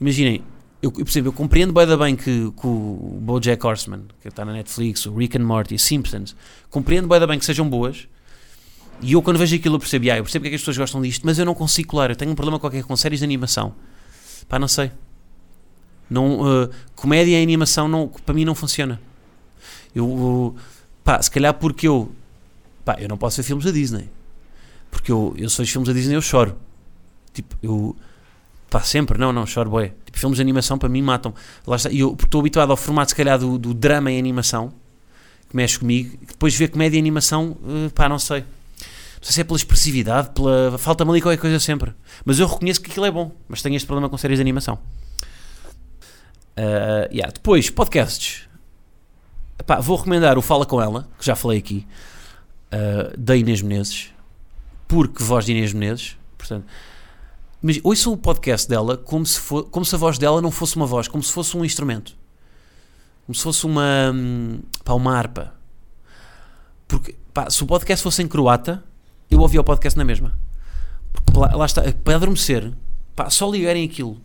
Imaginem, 0.00 0.42
eu, 0.80 0.92
eu, 0.96 1.04
percebo, 1.04 1.28
eu 1.28 1.32
compreendo 1.32 1.72
bem, 1.72 1.86
bem 1.98 2.14
que, 2.14 2.52
que 2.52 2.66
o 2.66 3.18
Bojack 3.20 3.66
Horseman, 3.66 4.04
que 4.20 4.28
está 4.28 4.44
na 4.44 4.52
Netflix, 4.52 5.06
o 5.06 5.14
Rick 5.16 5.36
and 5.36 5.44
Morty, 5.44 5.76
Simpsons, 5.76 6.36
compreendo 6.70 7.08
bem, 7.08 7.26
bem 7.26 7.38
que 7.38 7.44
sejam 7.44 7.68
boas. 7.68 8.06
E 9.00 9.12
eu, 9.12 9.22
quando 9.22 9.38
vejo 9.38 9.54
aquilo, 9.56 9.76
eu 9.76 9.78
percebo, 9.78 10.10
ah, 10.10 10.16
eu 10.16 10.22
percebo 10.22 10.42
que, 10.42 10.48
é 10.48 10.50
que 10.50 10.56
as 10.56 10.60
pessoas 10.62 10.78
gostam 10.78 11.02
disto, 11.02 11.22
mas 11.24 11.38
eu 11.38 11.44
não 11.44 11.54
consigo 11.54 11.88
colar. 11.88 12.10
Eu 12.10 12.16
tenho 12.16 12.30
um 12.30 12.34
problema 12.34 12.58
qualquer 12.58 12.82
com 12.84 12.96
séries 12.96 13.18
de 13.20 13.24
animação. 13.24 13.74
Pá, 14.48 14.58
não 14.58 14.68
sei. 14.68 14.90
Não, 16.08 16.40
uh, 16.40 16.70
comédia 16.94 17.38
e 17.38 17.42
animação 17.42 17.88
não, 17.88 18.08
para 18.08 18.34
mim 18.34 18.44
não 18.44 18.54
funciona. 18.54 19.00
Eu, 19.94 20.06
uh, 20.06 20.56
pá, 21.02 21.20
se 21.20 21.30
calhar 21.30 21.52
porque 21.54 21.88
eu, 21.88 22.12
pá, 22.84 22.96
eu 23.00 23.08
não 23.08 23.18
posso 23.18 23.36
ver 23.38 23.42
filmes 23.42 23.64
da 23.64 23.70
Disney. 23.70 24.08
Porque 24.90 25.10
eu, 25.10 25.34
eu 25.36 25.50
sou 25.50 25.62
os 25.62 25.70
filmes 25.70 25.88
da 25.88 25.92
Disney 25.92 26.14
eu 26.14 26.22
choro. 26.22 26.56
Tipo, 27.34 27.56
eu, 27.62 27.96
pá, 28.70 28.80
sempre, 28.80 29.18
não, 29.18 29.32
não, 29.32 29.44
choro, 29.46 29.68
boé. 29.68 29.92
Tipo, 30.04 30.18
filmes 30.18 30.36
de 30.36 30.42
animação 30.42 30.78
para 30.78 30.88
mim 30.88 31.02
matam. 31.02 31.34
Lá 31.66 31.76
está, 31.76 31.90
eu 31.90 32.16
estou 32.22 32.40
habituado 32.40 32.70
ao 32.70 32.76
formato, 32.76 33.10
se 33.10 33.16
calhar, 33.16 33.38
do, 33.38 33.58
do 33.58 33.74
drama 33.74 34.10
em 34.10 34.18
animação, 34.18 34.72
que 35.50 35.56
mexe 35.56 35.78
comigo, 35.78 36.16
depois 36.26 36.54
ver 36.54 36.68
comédia 36.68 36.96
e 36.96 37.00
animação, 37.00 37.56
uh, 37.62 37.90
pá, 37.92 38.08
não 38.08 38.18
sei. 38.18 38.44
Sei 39.26 39.32
se 39.32 39.40
é 39.40 39.44
pela 39.44 39.56
expressividade, 39.56 40.30
pela. 40.30 40.78
Falta-me 40.78 41.10
ali 41.10 41.20
qualquer 41.20 41.40
coisa 41.40 41.58
sempre. 41.58 41.92
Mas 42.24 42.38
eu 42.38 42.46
reconheço 42.46 42.80
que 42.80 42.88
aquilo 42.88 43.06
é 43.06 43.10
bom, 43.10 43.32
mas 43.48 43.60
tenho 43.60 43.74
este 43.74 43.84
problema 43.84 44.08
com 44.08 44.16
séries 44.16 44.38
de 44.38 44.40
animação. 44.40 44.78
Uh, 46.56 47.10
yeah. 47.12 47.32
Depois, 47.34 47.68
podcasts. 47.68 48.48
Epá, 49.58 49.80
vou 49.80 49.96
recomendar 49.96 50.38
o 50.38 50.42
Fala 50.42 50.64
Com 50.64 50.80
Ela, 50.80 51.08
que 51.18 51.26
já 51.26 51.34
falei 51.34 51.58
aqui, 51.58 51.84
uh, 52.72 53.18
da 53.18 53.34
Inês 53.34 53.62
Menezes, 53.62 54.12
porque 54.86 55.24
voz 55.24 55.44
de 55.44 55.50
Inês 55.50 55.72
Menezes, 55.72 56.16
portanto, 56.38 56.64
mas 57.60 57.80
ouçam 57.82 58.12
o 58.12 58.16
podcast 58.16 58.68
dela 58.68 58.96
como 58.96 59.26
se, 59.26 59.40
for, 59.40 59.64
como 59.64 59.84
se 59.84 59.92
a 59.96 59.98
voz 59.98 60.18
dela 60.18 60.40
não 60.40 60.52
fosse 60.52 60.76
uma 60.76 60.86
voz, 60.86 61.08
como 61.08 61.24
se 61.24 61.32
fosse 61.32 61.56
um 61.56 61.64
instrumento. 61.64 62.16
Como 63.26 63.34
se 63.34 63.42
fosse 63.42 63.66
uma, 63.66 64.12
hum, 64.14 64.60
pá, 64.84 64.92
uma 64.92 65.18
harpa. 65.18 65.52
Porque, 66.86 67.16
pá, 67.34 67.50
se 67.50 67.60
o 67.64 67.66
podcast 67.66 68.04
fosse 68.04 68.22
em 68.22 68.28
croata, 68.28 68.84
eu 69.30 69.40
ouvia 69.40 69.60
o 69.60 69.64
podcast 69.64 69.96
na 69.98 70.04
mesma. 70.04 70.38
Porque 71.12 71.38
lá, 71.38 71.54
lá 71.54 71.66
está, 71.66 71.82
para 72.04 72.16
adormecer, 72.16 72.72
pá, 73.14 73.30
só 73.30 73.50
ligarem 73.50 73.84
aquilo, 73.84 74.20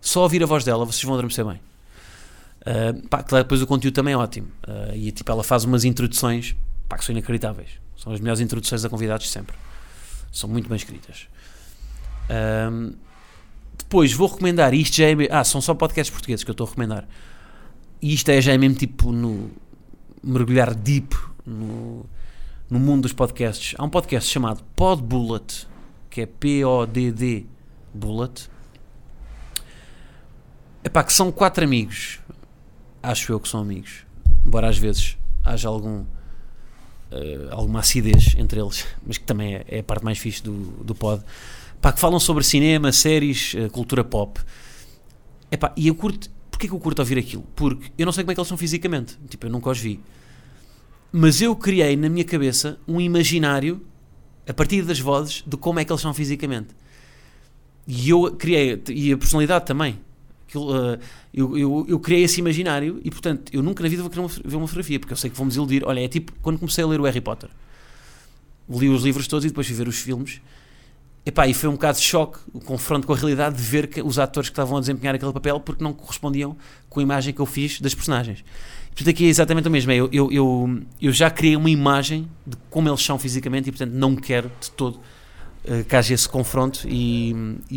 só 0.00 0.22
ouvir 0.22 0.42
a 0.42 0.46
voz 0.46 0.64
dela, 0.64 0.84
vocês 0.84 1.02
vão 1.04 1.14
adormecer 1.14 1.44
bem. 1.44 1.60
Uh, 2.62 3.08
pá, 3.08 3.22
claro, 3.22 3.44
depois 3.44 3.60
o 3.60 3.66
conteúdo 3.66 3.94
também 3.94 4.14
é 4.14 4.16
ótimo. 4.16 4.48
Uh, 4.66 4.94
e 4.94 5.10
tipo, 5.10 5.30
ela 5.30 5.42
faz 5.42 5.64
umas 5.64 5.84
introduções 5.84 6.54
pá, 6.88 6.96
que 6.96 7.04
são 7.04 7.12
inacreditáveis. 7.12 7.70
São 7.96 8.12
as 8.12 8.20
melhores 8.20 8.40
introduções 8.40 8.84
a 8.84 8.88
convidados 8.88 9.30
sempre. 9.30 9.56
São 10.32 10.48
muito 10.48 10.68
bem 10.68 10.76
escritas. 10.76 11.28
Um, 12.70 12.94
depois 13.78 14.12
vou 14.12 14.28
recomendar, 14.28 14.74
isto 14.74 14.96
já 14.96 15.06
é. 15.06 15.14
Ah, 15.30 15.44
são 15.44 15.60
só 15.60 15.74
podcasts 15.74 16.10
portugueses 16.10 16.42
que 16.44 16.50
eu 16.50 16.52
estou 16.52 16.66
a 16.66 16.68
recomendar. 16.68 17.06
E 18.00 18.14
isto 18.14 18.28
é 18.30 18.40
já 18.40 18.52
é 18.52 18.58
mesmo 18.58 18.76
tipo 18.76 19.12
no. 19.12 19.50
mergulhar 20.22 20.74
deep 20.74 21.14
no, 21.46 22.06
no 22.72 22.80
mundo 22.80 23.02
dos 23.02 23.12
podcasts. 23.12 23.74
Há 23.76 23.84
um 23.84 23.90
podcast 23.90 24.30
chamado 24.30 24.64
Pod 24.74 25.02
Bullet, 25.02 25.68
que 26.08 26.22
é 26.22 26.26
P-O-D-D 26.26 27.44
Bullet. 27.92 28.48
Epá, 30.82 31.04
que 31.04 31.12
são 31.12 31.30
quatro 31.30 31.62
amigos. 31.64 32.18
Acho 33.02 33.30
eu 33.30 33.38
que 33.38 33.46
são 33.46 33.60
amigos. 33.60 34.06
Embora 34.42 34.70
às 34.70 34.78
vezes 34.78 35.18
haja 35.44 35.68
algum. 35.68 35.98
Uh, 37.10 37.50
alguma 37.50 37.80
acidez 37.80 38.34
entre 38.38 38.58
eles, 38.58 38.86
mas 39.06 39.18
que 39.18 39.24
também 39.24 39.56
é, 39.56 39.64
é 39.68 39.78
a 39.80 39.82
parte 39.82 40.02
mais 40.02 40.16
fixe 40.16 40.42
do, 40.42 40.54
do 40.82 40.94
pod 40.94 41.22
pá, 41.78 41.92
que 41.92 42.00
falam 42.00 42.18
sobre 42.18 42.42
cinema, 42.42 42.90
séries, 42.90 43.54
eh, 43.54 43.68
cultura 43.68 44.02
pop. 44.02 44.40
Epá, 45.50 45.74
e 45.76 45.88
eu 45.88 45.94
curto. 45.94 46.30
Porquê 46.50 46.66
que 46.68 46.72
eu 46.72 46.80
curto 46.80 47.00
ouvir 47.00 47.18
aquilo? 47.18 47.42
Porque 47.54 47.92
eu 47.98 48.06
não 48.06 48.12
sei 48.12 48.24
como 48.24 48.32
é 48.32 48.34
que 48.34 48.40
eles 48.40 48.48
são 48.48 48.56
fisicamente. 48.56 49.18
Tipo, 49.28 49.44
eu 49.44 49.50
nunca 49.50 49.68
os 49.68 49.78
vi. 49.78 50.00
Mas 51.12 51.42
eu 51.42 51.54
criei 51.54 51.94
na 51.96 52.08
minha 52.08 52.24
cabeça 52.24 52.78
um 52.88 53.00
imaginário, 53.00 53.82
a 54.48 54.54
partir 54.54 54.82
das 54.82 54.98
vozes, 54.98 55.44
de 55.46 55.56
como 55.56 55.78
é 55.78 55.84
que 55.84 55.92
eles 55.92 56.00
são 56.00 56.14
fisicamente. 56.14 56.68
E 57.86 58.08
eu 58.08 58.34
criei. 58.34 58.82
E 58.88 59.12
a 59.12 59.18
personalidade 59.18 59.66
também. 59.66 60.00
Uh, 60.54 60.98
eu, 61.32 61.56
eu, 61.56 61.86
eu, 61.88 61.98
criei 61.98 62.24
esse 62.24 62.38
imaginário 62.38 63.00
e, 63.02 63.10
portanto, 63.10 63.50
eu 63.54 63.62
nunca 63.62 63.82
na 63.82 63.88
vida 63.88 64.02
vou 64.02 64.10
querer 64.10 64.20
uma, 64.20 64.28
ver 64.28 64.56
uma 64.56 64.66
fotografia, 64.66 65.00
porque 65.00 65.12
eu 65.12 65.16
sei 65.16 65.30
que 65.30 65.36
vou-me 65.36 65.48
desiludir. 65.48 65.82
Olha, 65.84 66.00
é 66.00 66.08
tipo 66.08 66.32
quando 66.42 66.58
comecei 66.58 66.84
a 66.84 66.86
ler 66.86 67.00
o 67.00 67.04
Harry 67.04 67.20
Potter. 67.20 67.48
Li 68.68 68.88
os 68.88 69.02
livros 69.02 69.26
todos 69.26 69.44
e 69.44 69.48
depois 69.48 69.66
fui 69.66 69.76
ver 69.76 69.88
os 69.88 69.98
filmes 69.98 70.40
epá, 71.24 71.46
e 71.46 71.54
foi 71.54 71.68
um 71.68 71.72
bocado 71.72 71.98
de 71.98 72.04
choque, 72.04 72.38
o 72.52 72.60
confronto 72.60 73.06
com 73.06 73.12
a 73.12 73.16
realidade 73.16 73.56
de 73.56 73.62
ver 73.62 73.86
que 73.86 74.02
os 74.02 74.18
atores 74.18 74.48
que 74.48 74.52
estavam 74.52 74.76
a 74.76 74.80
desempenhar 74.80 75.14
aquele 75.14 75.32
papel 75.32 75.60
porque 75.60 75.82
não 75.82 75.92
correspondiam 75.92 76.56
com 76.88 77.00
a 77.00 77.02
imagem 77.02 77.32
que 77.32 77.40
eu 77.40 77.46
fiz 77.46 77.80
das 77.80 77.94
personagens. 77.94 78.44
Portanto, 78.94 79.08
aqui 79.10 79.24
é 79.24 79.28
exatamente 79.28 79.68
o 79.68 79.70
mesmo. 79.70 79.90
é, 79.90 79.96
Eu, 79.96 80.08
eu, 80.12 80.30
eu, 80.32 80.80
eu 81.00 81.12
já 81.12 81.30
criei 81.30 81.56
uma 81.56 81.70
imagem 81.70 82.28
de 82.46 82.56
como 82.70 82.88
eles 82.88 83.02
são 83.02 83.18
fisicamente 83.18 83.68
e, 83.68 83.72
portanto, 83.72 83.92
não 83.92 84.14
quero 84.14 84.50
de 84.60 84.70
todo 84.72 85.00
eh, 85.64 85.82
que 85.82 85.96
haja 85.96 86.12
esse 86.14 86.28
confronto 86.28 86.86
e, 86.86 87.30
e, 87.70 87.76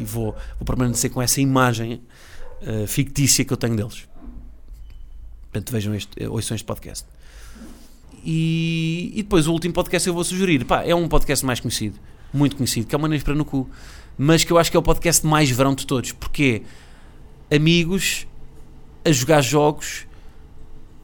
e- 0.00 0.04
vou, 0.04 0.32
vou 0.58 0.66
permanecer 0.66 1.10
com 1.10 1.22
essa 1.22 1.40
imagem 1.40 2.02
eh, 2.60 2.86
fictícia 2.86 3.44
que 3.44 3.52
eu 3.52 3.56
tenho 3.56 3.74
deles. 3.76 4.06
Portanto, 5.50 5.70
vejam 5.72 5.94
este, 5.94 6.10
eh, 6.22 6.28
ouçam 6.28 6.54
este 6.54 6.64
podcast. 6.66 7.06
E, 8.24 9.10
e 9.14 9.22
depois 9.22 9.46
o 9.48 9.52
último 9.52 9.72
podcast 9.74 10.06
eu 10.06 10.14
vou 10.14 10.22
sugerir. 10.22 10.64
Pá, 10.64 10.84
é 10.84 10.94
um 10.94 11.08
podcast 11.08 11.44
mais 11.44 11.60
conhecido, 11.60 11.98
muito 12.32 12.56
conhecido, 12.56 12.86
que 12.86 12.94
é 12.94 12.98
o 12.98 13.00
Maneiras 13.00 13.24
para 13.24 13.34
no 13.34 13.44
Cu, 13.44 13.68
mas 14.18 14.44
que 14.44 14.52
eu 14.52 14.58
acho 14.58 14.70
que 14.70 14.76
é 14.76 14.80
o 14.80 14.82
podcast 14.82 15.26
mais 15.26 15.50
verão 15.50 15.74
de 15.74 15.86
todos, 15.86 16.12
porque 16.12 16.62
amigos 17.50 18.26
a 19.04 19.10
jogar 19.10 19.40
jogos, 19.40 20.06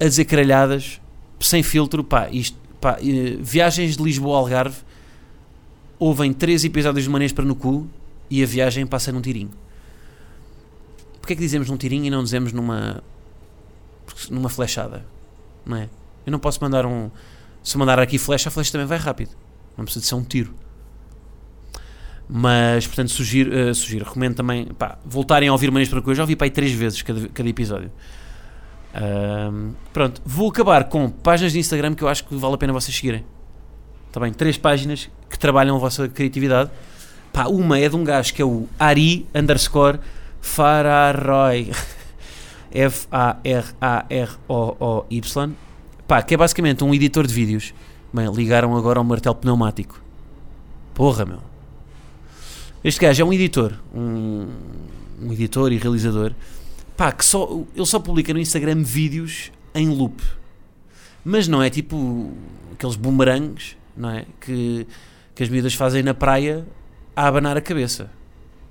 a 0.01 0.05
dizer 0.05 0.25
caralhadas, 0.25 1.01
sem 1.41 1.63
filtro, 1.63 2.05
pá, 2.05 2.29
isto, 2.31 2.57
pá, 2.81 2.99
eh, 3.01 3.37
viagens 3.41 3.97
de 3.97 4.03
Lisboa 4.03 4.37
ao 4.37 4.45
Algarve, 4.45 4.77
ouvem 5.99 6.33
três 6.33 6.65
episódios 6.65 7.05
de 7.05 7.11
Maneiras 7.11 7.33
para 7.33 7.45
no 7.45 7.55
Cu 7.55 7.89
e 8.31 8.43
a 8.43 8.47
viagem 8.47 8.87
passa 8.87 9.11
num 9.11 9.21
tirinho. 9.21 9.51
Porquê 11.21 11.33
é 11.33 11.37
que 11.37 11.43
dizemos 11.43 11.69
num 11.69 11.77
tirinho 11.77 12.07
e 12.07 12.11
não 12.11 12.23
dizemos 12.23 12.53
numa 12.53 13.03
numa 14.31 14.49
flechada? 14.49 15.05
Não 15.65 15.77
é? 15.77 15.89
Eu 16.25 16.33
não 16.33 16.39
posso 16.39 16.63
mandar 16.63 16.87
um. 16.87 17.11
Se 17.63 17.77
eu 17.77 17.79
mandar 17.79 17.99
aqui 17.99 18.19
flecha, 18.19 18.49
a 18.49 18.53
flecha 18.53 18.73
também 18.73 18.87
vai 18.87 18.99
rápido. 18.99 19.31
Não 19.77 19.85
precisa 19.85 20.03
de 20.03 20.09
ser 20.09 20.15
um 20.15 20.25
tiro. 20.25 20.55
Mas, 22.29 22.87
portanto, 22.87 23.11
sugiro, 23.11 23.57
eh, 23.57 23.73
sugiro 23.73 24.05
recomendo 24.05 24.37
também 24.37 24.67
pá, 24.67 24.99
voltarem 25.05 25.49
a 25.49 25.53
ouvir 25.53 25.71
Maneiras 25.71 25.89
para 25.89 25.99
o 25.99 26.03
Cu. 26.03 26.11
Eu 26.11 26.15
já 26.15 26.23
ouvi 26.23 26.37
para 26.37 26.47
aí 26.47 26.51
três 26.51 26.73
vezes 26.73 27.01
cada, 27.03 27.29
cada 27.29 27.49
episódio. 27.49 27.91
Ahm, 28.95 29.73
pronto, 29.93 30.21
vou 30.25 30.49
acabar 30.49 30.85
com 30.85 31.11
páginas 31.11 31.53
de 31.53 31.59
Instagram 31.59 31.95
que 31.95 32.03
eu 32.03 32.09
acho 32.09 32.25
que 32.25 32.35
vale 32.35 32.55
a 32.55 32.59
pena 32.59 32.73
vocês 32.73 32.97
seguirem. 32.97 33.25
Está 34.07 34.21
bem? 34.21 34.33
Três 34.33 34.57
páginas 34.57 35.11
que 35.29 35.39
trabalham 35.39 35.77
a 35.77 35.79
vossa 35.79 36.09
criatividade. 36.09 36.71
Pá, 37.33 37.47
uma 37.47 37.79
é 37.79 37.89
de 37.89 37.97
um 37.97 38.03
gajo 38.05 38.33
que 38.35 38.43
é 38.43 38.45
o 38.45 38.67
Ari 38.79 39.27
underscore 39.35 39.99
Fararoy. 40.41 41.71
F-A-R-A-R-O-O-Y. 42.71 43.71
Pá, 46.07 46.23
que 46.23 46.35
é 46.35 46.37
basicamente 46.37 46.85
um 46.85 46.95
editor 46.95 47.27
de 47.27 47.35
vídeos. 47.35 47.75
Bem, 48.13 48.31
ligaram 48.33 48.77
agora 48.77 48.99
ao 48.99 49.05
martelo 49.05 49.35
pneumático. 49.35 50.01
Porra, 50.95 51.25
meu. 51.25 51.41
Este 52.83 53.01
gajo 53.01 53.23
é 53.23 53.25
um 53.25 53.33
editor. 53.33 53.75
Um, 53.95 54.49
um 55.21 55.33
editor 55.33 55.73
e 55.73 55.77
realizador. 55.77 56.33
Pá, 56.99 57.13
que 57.13 57.25
só, 57.25 57.63
ele 57.77 57.87
só 57.87 58.01
publica 58.01 58.35
no 58.35 58.41
Instagram 58.41 58.83
vídeos 58.83 59.53
em 59.73 59.89
loop. 59.89 60.21
Mas 61.25 61.47
não 61.47 61.63
é 61.63 61.71
tipo 61.71 62.33
aqueles 62.73 62.97
boomerangs, 62.97 63.77
não 63.97 64.11
é? 64.11 64.27
Que, 64.41 64.85
que 65.33 65.45
as 65.45 65.49
miúdas 65.49 65.75
fazem 65.75 66.03
na 66.03 66.13
praia 66.13 66.67
a 67.15 67.29
abanar 67.29 67.57
a 67.57 67.61
cabeça. 67.61 68.11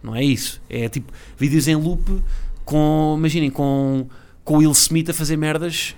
Não 0.03 0.13
é 0.13 0.21
isso. 0.21 0.61
É 0.69 0.89
tipo 0.89 1.11
vídeos 1.37 1.69
em 1.69 1.75
loop 1.75 2.21
com, 2.65 3.15
imaginem, 3.17 3.49
com, 3.49 4.07
com 4.43 4.55
o 4.55 4.57
Will 4.57 4.71
Smith 4.71 5.09
a 5.09 5.13
fazer 5.13 5.37
merdas 5.37 5.95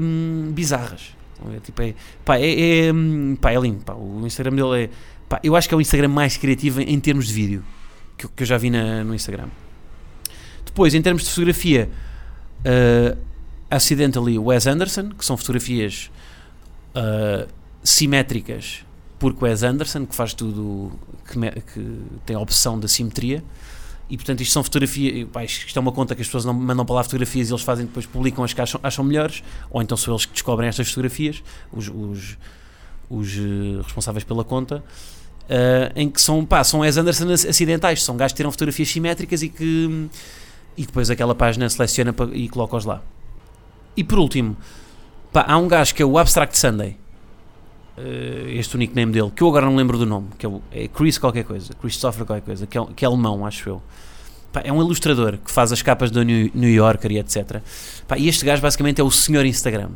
hum, 0.00 0.52
bizarras. 0.54 1.16
É, 1.56 1.58
tipo, 1.58 1.82
é, 1.82 1.94
pá, 2.24 2.38
é, 2.38 2.86
é, 2.86 2.92
hum, 2.92 3.36
pá, 3.40 3.50
é 3.50 3.58
lindo. 3.58 3.84
Pá, 3.84 3.94
o 3.94 4.24
Instagram 4.24 4.54
dele 4.54 4.84
é. 4.84 4.90
Pá, 5.28 5.40
eu 5.42 5.56
acho 5.56 5.66
que 5.68 5.74
é 5.74 5.76
o 5.76 5.80
Instagram 5.80 6.06
mais 6.08 6.36
criativo 6.36 6.80
em, 6.80 6.94
em 6.94 7.00
termos 7.00 7.26
de 7.26 7.34
vídeo 7.34 7.64
que, 8.16 8.28
que 8.28 8.44
eu 8.44 8.46
já 8.46 8.56
vi 8.58 8.70
na- 8.70 9.02
no 9.02 9.12
Instagram. 9.12 9.48
Depois, 10.74 10.92
em 10.92 11.00
termos 11.00 11.22
de 11.22 11.30
fotografia, 11.30 11.88
uh, 12.66 13.16
Accidentally 13.70 14.36
Wes 14.40 14.66
Anderson, 14.66 15.10
que 15.10 15.24
são 15.24 15.36
fotografias 15.36 16.10
uh, 16.96 17.48
simétricas, 17.82 18.84
porque 19.16 19.44
Wes 19.44 19.62
Anderson, 19.62 20.04
que 20.04 20.16
faz 20.16 20.34
tudo, 20.34 20.90
que, 21.30 21.38
me- 21.38 21.52
que 21.52 22.00
tem 22.26 22.34
a 22.34 22.40
opção 22.40 22.76
da 22.78 22.88
simetria, 22.88 23.42
e 24.10 24.16
portanto 24.16 24.40
isto 24.40 24.52
são 24.52 24.64
fotografias, 24.64 25.28
pá, 25.32 25.44
isto 25.44 25.78
é 25.78 25.80
uma 25.80 25.92
conta 25.92 26.12
que 26.16 26.22
as 26.22 26.26
pessoas 26.26 26.44
não 26.44 26.52
mandam 26.52 26.84
para 26.84 26.96
lá 26.96 27.04
fotografias 27.04 27.48
e 27.48 27.52
eles 27.52 27.62
fazem 27.62 27.86
depois 27.86 28.04
publicam 28.04 28.42
as 28.42 28.52
que 28.52 28.60
acham, 28.60 28.80
acham 28.82 29.04
melhores, 29.04 29.44
ou 29.70 29.80
então 29.80 29.96
são 29.96 30.12
eles 30.12 30.26
que 30.26 30.32
descobrem 30.32 30.68
estas 30.68 30.88
fotografias, 30.88 31.40
os, 31.72 31.88
os, 31.88 32.36
os 33.08 33.36
eh, 33.38 33.80
responsáveis 33.82 34.24
pela 34.24 34.42
conta, 34.44 34.84
eh, 35.48 35.92
em 35.94 36.10
que 36.10 36.20
são, 36.20 36.44
pá, 36.44 36.62
são 36.64 36.80
Wes 36.80 36.96
Anderson 36.98 37.32
ac- 37.32 37.48
acidentais, 37.48 38.02
são 38.02 38.16
gajos 38.16 38.32
que 38.32 38.38
tiram 38.38 38.50
fotografias 38.50 38.88
simétricas 38.90 39.40
e 39.42 39.48
que 39.48 40.08
e 40.76 40.84
depois 40.86 41.10
aquela 41.10 41.34
página 41.34 41.68
seleciona 41.68 42.14
e 42.32 42.48
coloca-os 42.48 42.84
lá. 42.84 43.02
E 43.96 44.02
por 44.02 44.18
último, 44.18 44.56
pá, 45.32 45.44
há 45.46 45.56
um 45.56 45.68
gajo 45.68 45.94
que 45.94 46.02
é 46.02 46.06
o 46.06 46.18
Abstract 46.18 46.58
Sunday, 46.58 46.96
eh, 47.96 48.54
este 48.54 48.74
o 48.74 48.78
nickname 48.78 49.12
dele, 49.12 49.30
que 49.34 49.42
eu 49.42 49.48
agora 49.48 49.66
não 49.66 49.76
lembro 49.76 49.96
do 49.96 50.06
nome, 50.06 50.28
que 50.38 50.46
é, 50.46 50.50
é 50.72 50.88
Chris 50.88 51.16
qualquer 51.18 51.44
coisa, 51.44 51.72
Christopher 51.74 52.24
qualquer 52.24 52.44
coisa, 52.44 52.66
que 52.66 52.76
é, 52.76 52.84
que 52.96 53.04
é 53.04 53.08
alemão, 53.08 53.46
acho 53.46 53.68
eu. 53.68 53.82
Pá, 54.52 54.62
é 54.64 54.72
um 54.72 54.82
ilustrador 54.82 55.38
que 55.38 55.50
faz 55.50 55.72
as 55.72 55.82
capas 55.82 56.10
do 56.10 56.22
New, 56.22 56.50
New 56.54 56.70
Yorker 56.70 57.10
e 57.12 57.18
etc. 57.18 57.60
Pá, 58.06 58.18
e 58.18 58.28
este 58.28 58.44
gajo 58.44 58.62
basicamente 58.62 59.00
é 59.00 59.04
o 59.04 59.10
senhor 59.10 59.44
Instagram. 59.44 59.90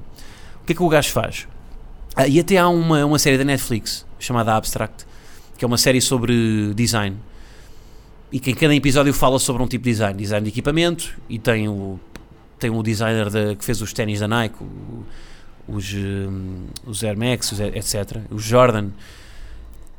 O 0.62 0.66
que 0.66 0.72
é 0.72 0.76
que 0.76 0.82
o 0.82 0.88
gajo 0.88 1.10
faz? 1.10 1.48
Ah, 2.14 2.26
e 2.26 2.40
até 2.40 2.56
há 2.58 2.68
uma, 2.68 3.04
uma 3.04 3.18
série 3.18 3.38
da 3.38 3.44
Netflix 3.44 4.04
chamada 4.18 4.56
Abstract, 4.56 5.06
que 5.56 5.64
é 5.64 5.68
uma 5.68 5.78
série 5.78 6.00
sobre 6.00 6.72
design. 6.74 7.16
E 8.30 8.38
que 8.38 8.50
em 8.50 8.54
cada 8.54 8.74
episódio 8.74 9.12
fala 9.14 9.38
sobre 9.38 9.62
um 9.62 9.66
tipo 9.66 9.84
de 9.84 9.90
design. 9.90 10.18
Design 10.18 10.44
de 10.44 10.50
equipamento 10.50 11.14
e 11.28 11.38
tem 11.38 11.68
o, 11.68 11.98
tem 12.58 12.70
o 12.70 12.82
designer 12.82 13.30
da- 13.30 13.54
que 13.54 13.64
fez 13.64 13.80
os 13.80 13.92
ténis 13.92 14.20
da 14.20 14.28
Nike, 14.28 14.56
o- 14.62 15.04
os, 15.66 15.92
hum, 15.94 16.66
os 16.86 17.02
Air 17.04 17.16
Max, 17.18 17.52
os, 17.52 17.60
etc. 17.60 18.18
Os 18.30 18.42
Jordan. 18.42 18.88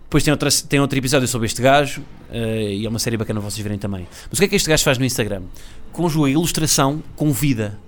Depois 0.04 0.24
tem, 0.24 0.32
outra, 0.32 0.50
tem 0.68 0.80
outro 0.80 0.98
episódio 0.98 1.28
sobre 1.28 1.46
este 1.46 1.62
gajo 1.62 2.02
eh, 2.32 2.74
e 2.78 2.86
é 2.86 2.90
uma 2.90 2.98
série 2.98 3.16
bacana 3.18 3.40
vocês 3.40 3.62
verem 3.62 3.78
também. 3.78 4.08
Mas 4.30 4.40
o 4.40 4.42
que 4.42 4.46
é 4.46 4.48
que 4.48 4.56
este 4.56 4.68
gajo 4.68 4.84
faz 4.84 4.98
no 4.98 5.06
Instagram? 5.06 5.44
Conjuga 5.92 6.30
ilustração 6.30 7.04
com 7.16 7.32
vida. 7.32 7.80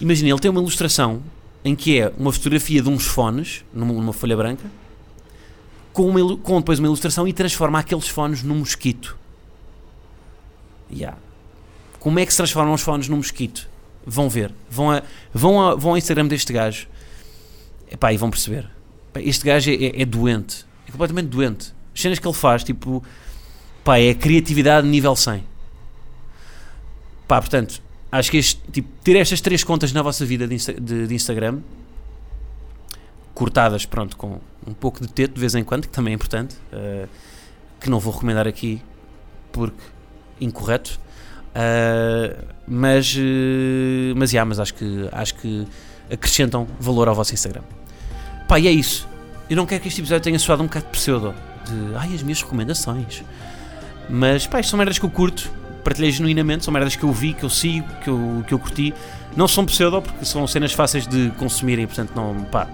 Imagina, 0.00 0.30
ele 0.30 0.38
tem 0.40 0.50
uma 0.50 0.60
ilustração 0.60 1.22
em 1.64 1.76
que 1.76 2.00
é 2.00 2.12
uma 2.18 2.32
fotografia 2.32 2.82
de 2.82 2.88
uns 2.88 3.06
fones 3.06 3.64
numa, 3.72 3.92
numa 3.92 4.12
folha 4.12 4.36
branca 4.36 4.64
com, 5.92 6.08
uma, 6.08 6.36
com 6.38 6.58
depois 6.58 6.78
uma 6.78 6.88
ilustração 6.88 7.26
e 7.28 7.32
transforma 7.32 7.78
aqueles 7.78 8.08
fones 8.08 8.42
num 8.42 8.56
mosquito. 8.58 9.16
Yeah. 10.92 11.16
Como 12.00 12.18
é 12.18 12.26
que 12.26 12.32
se 12.32 12.36
transformam 12.36 12.74
os 12.74 12.82
fones 12.82 13.08
num 13.08 13.16
mosquito? 13.18 13.68
Vão 14.04 14.28
ver. 14.28 14.52
Vão, 14.70 14.90
a, 14.90 15.02
vão, 15.32 15.60
a, 15.60 15.74
vão 15.74 15.92
ao 15.92 15.96
Instagram 15.98 16.26
deste 16.26 16.52
gajo 16.52 16.86
Epá, 17.90 18.12
e 18.12 18.16
vão 18.16 18.30
perceber. 18.30 18.68
Este 19.16 19.44
gajo 19.44 19.70
é, 19.70 19.74
é- 19.74 20.02
é 20.02 20.04
doente. 20.04 20.64
É 20.88 20.90
completamente 20.90 21.28
doente. 21.28 21.72
As 21.94 22.00
cenas 22.00 22.18
que 22.18 22.26
ele 22.26 22.34
faz, 22.34 22.64
tipo, 22.64 23.02
pá, 23.84 23.98
é 23.98 24.14
criatividade 24.14 24.86
nível 24.88 25.14
100. 25.14 25.44
Pá, 27.28 27.40
portanto, 27.40 27.80
acho 28.10 28.30
que 28.30 28.38
este, 28.38 28.60
tipo, 28.72 28.88
ter 29.04 29.16
estas 29.16 29.40
três 29.40 29.62
contas 29.62 29.92
na 29.92 30.02
vossa 30.02 30.24
vida 30.24 30.46
de, 30.48 30.54
Insta- 30.54 30.72
de- 30.74 31.06
de 31.06 31.14
Instagram, 31.14 31.60
cortadas, 33.34 33.86
pronto, 33.86 34.16
com 34.16 34.40
um 34.66 34.74
pouco 34.74 35.00
de 35.00 35.08
teto 35.08 35.34
de 35.34 35.40
vez 35.40 35.54
em 35.54 35.64
quando, 35.64 35.82
que 35.82 35.88
também 35.88 36.12
é 36.12 36.14
importante, 36.14 36.56
eh, 36.72 37.06
que 37.80 37.90
não 37.90 37.98
vou 37.98 38.12
recomendar 38.12 38.46
aqui 38.46 38.82
porque 39.50 39.82
incorreto. 40.40 40.98
eh, 41.54 42.36
mas, 42.66 43.14
eh, 43.18 44.14
mas, 44.16 44.32
yeah, 44.32 44.48
mas 44.48 44.60
acho 44.60 44.74
que, 44.74 45.08
acho 45.12 45.34
que 45.34 45.66
acrescentam 46.10 46.66
valor 46.78 47.08
ao 47.08 47.14
vosso 47.14 47.34
Instagram. 47.34 47.62
Pá, 48.48 48.58
e 48.58 48.66
é 48.68 48.70
isso. 48.70 49.08
Eu 49.50 49.56
não 49.56 49.66
quero 49.66 49.82
que 49.82 49.88
este 49.88 50.00
episódio 50.00 50.22
tenha 50.22 50.38
soado 50.38 50.62
um 50.62 50.66
bocado 50.66 50.86
de 50.86 50.92
pseudo, 50.92 51.34
de 51.66 51.96
ai, 51.96 52.14
as 52.14 52.22
minhas 52.22 52.40
recomendações. 52.40 53.22
Mas, 54.08 54.46
pá, 54.46 54.60
isto 54.60 54.70
são 54.70 54.78
merdas 54.78 54.98
que 54.98 55.04
eu 55.04 55.10
curto, 55.10 55.50
partilhei 55.84 56.10
genuinamente, 56.10 56.64
são 56.64 56.72
merdas 56.72 56.96
que 56.96 57.02
eu 57.02 57.12
vi, 57.12 57.34
que 57.34 57.44
eu 57.44 57.50
sigo, 57.50 57.86
que 58.02 58.08
eu, 58.08 58.44
que 58.46 58.54
eu 58.54 58.58
curti. 58.58 58.94
Não 59.36 59.48
são 59.48 59.64
pseudo, 59.64 60.00
porque 60.02 60.24
são 60.24 60.46
cenas 60.46 60.72
fáceis 60.72 61.06
de 61.06 61.30
consumirem, 61.38 61.86
portanto, 61.86 62.12
não, 62.14 62.44
pá, 62.44 62.68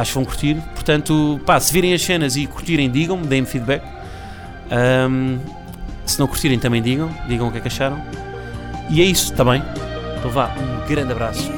acho 0.00 0.10
que 0.10 0.14
vão 0.14 0.24
curtir. 0.24 0.56
Portanto, 0.74 1.40
pá, 1.44 1.58
se 1.60 1.72
virem 1.72 1.92
as 1.92 2.02
cenas 2.02 2.36
e 2.36 2.46
curtirem, 2.46 2.90
digam-me, 2.90 3.26
deem-me 3.26 3.46
feedback. 3.46 3.82
Ahm, 4.70 5.38
se 6.06 6.18
não 6.18 6.26
curtirem, 6.26 6.58
também 6.58 6.80
digam, 6.80 7.10
digam 7.26 7.48
o 7.48 7.52
que 7.52 7.58
é 7.58 7.60
que 7.60 7.68
acharam. 7.68 8.00
E 8.90 9.02
é 9.02 9.04
isso, 9.04 9.32
está 9.32 9.44
bem? 9.44 9.62
Então 10.18 10.30
vá, 10.30 10.50
um 10.56 10.88
grande 10.88 11.12
abraço 11.12 11.50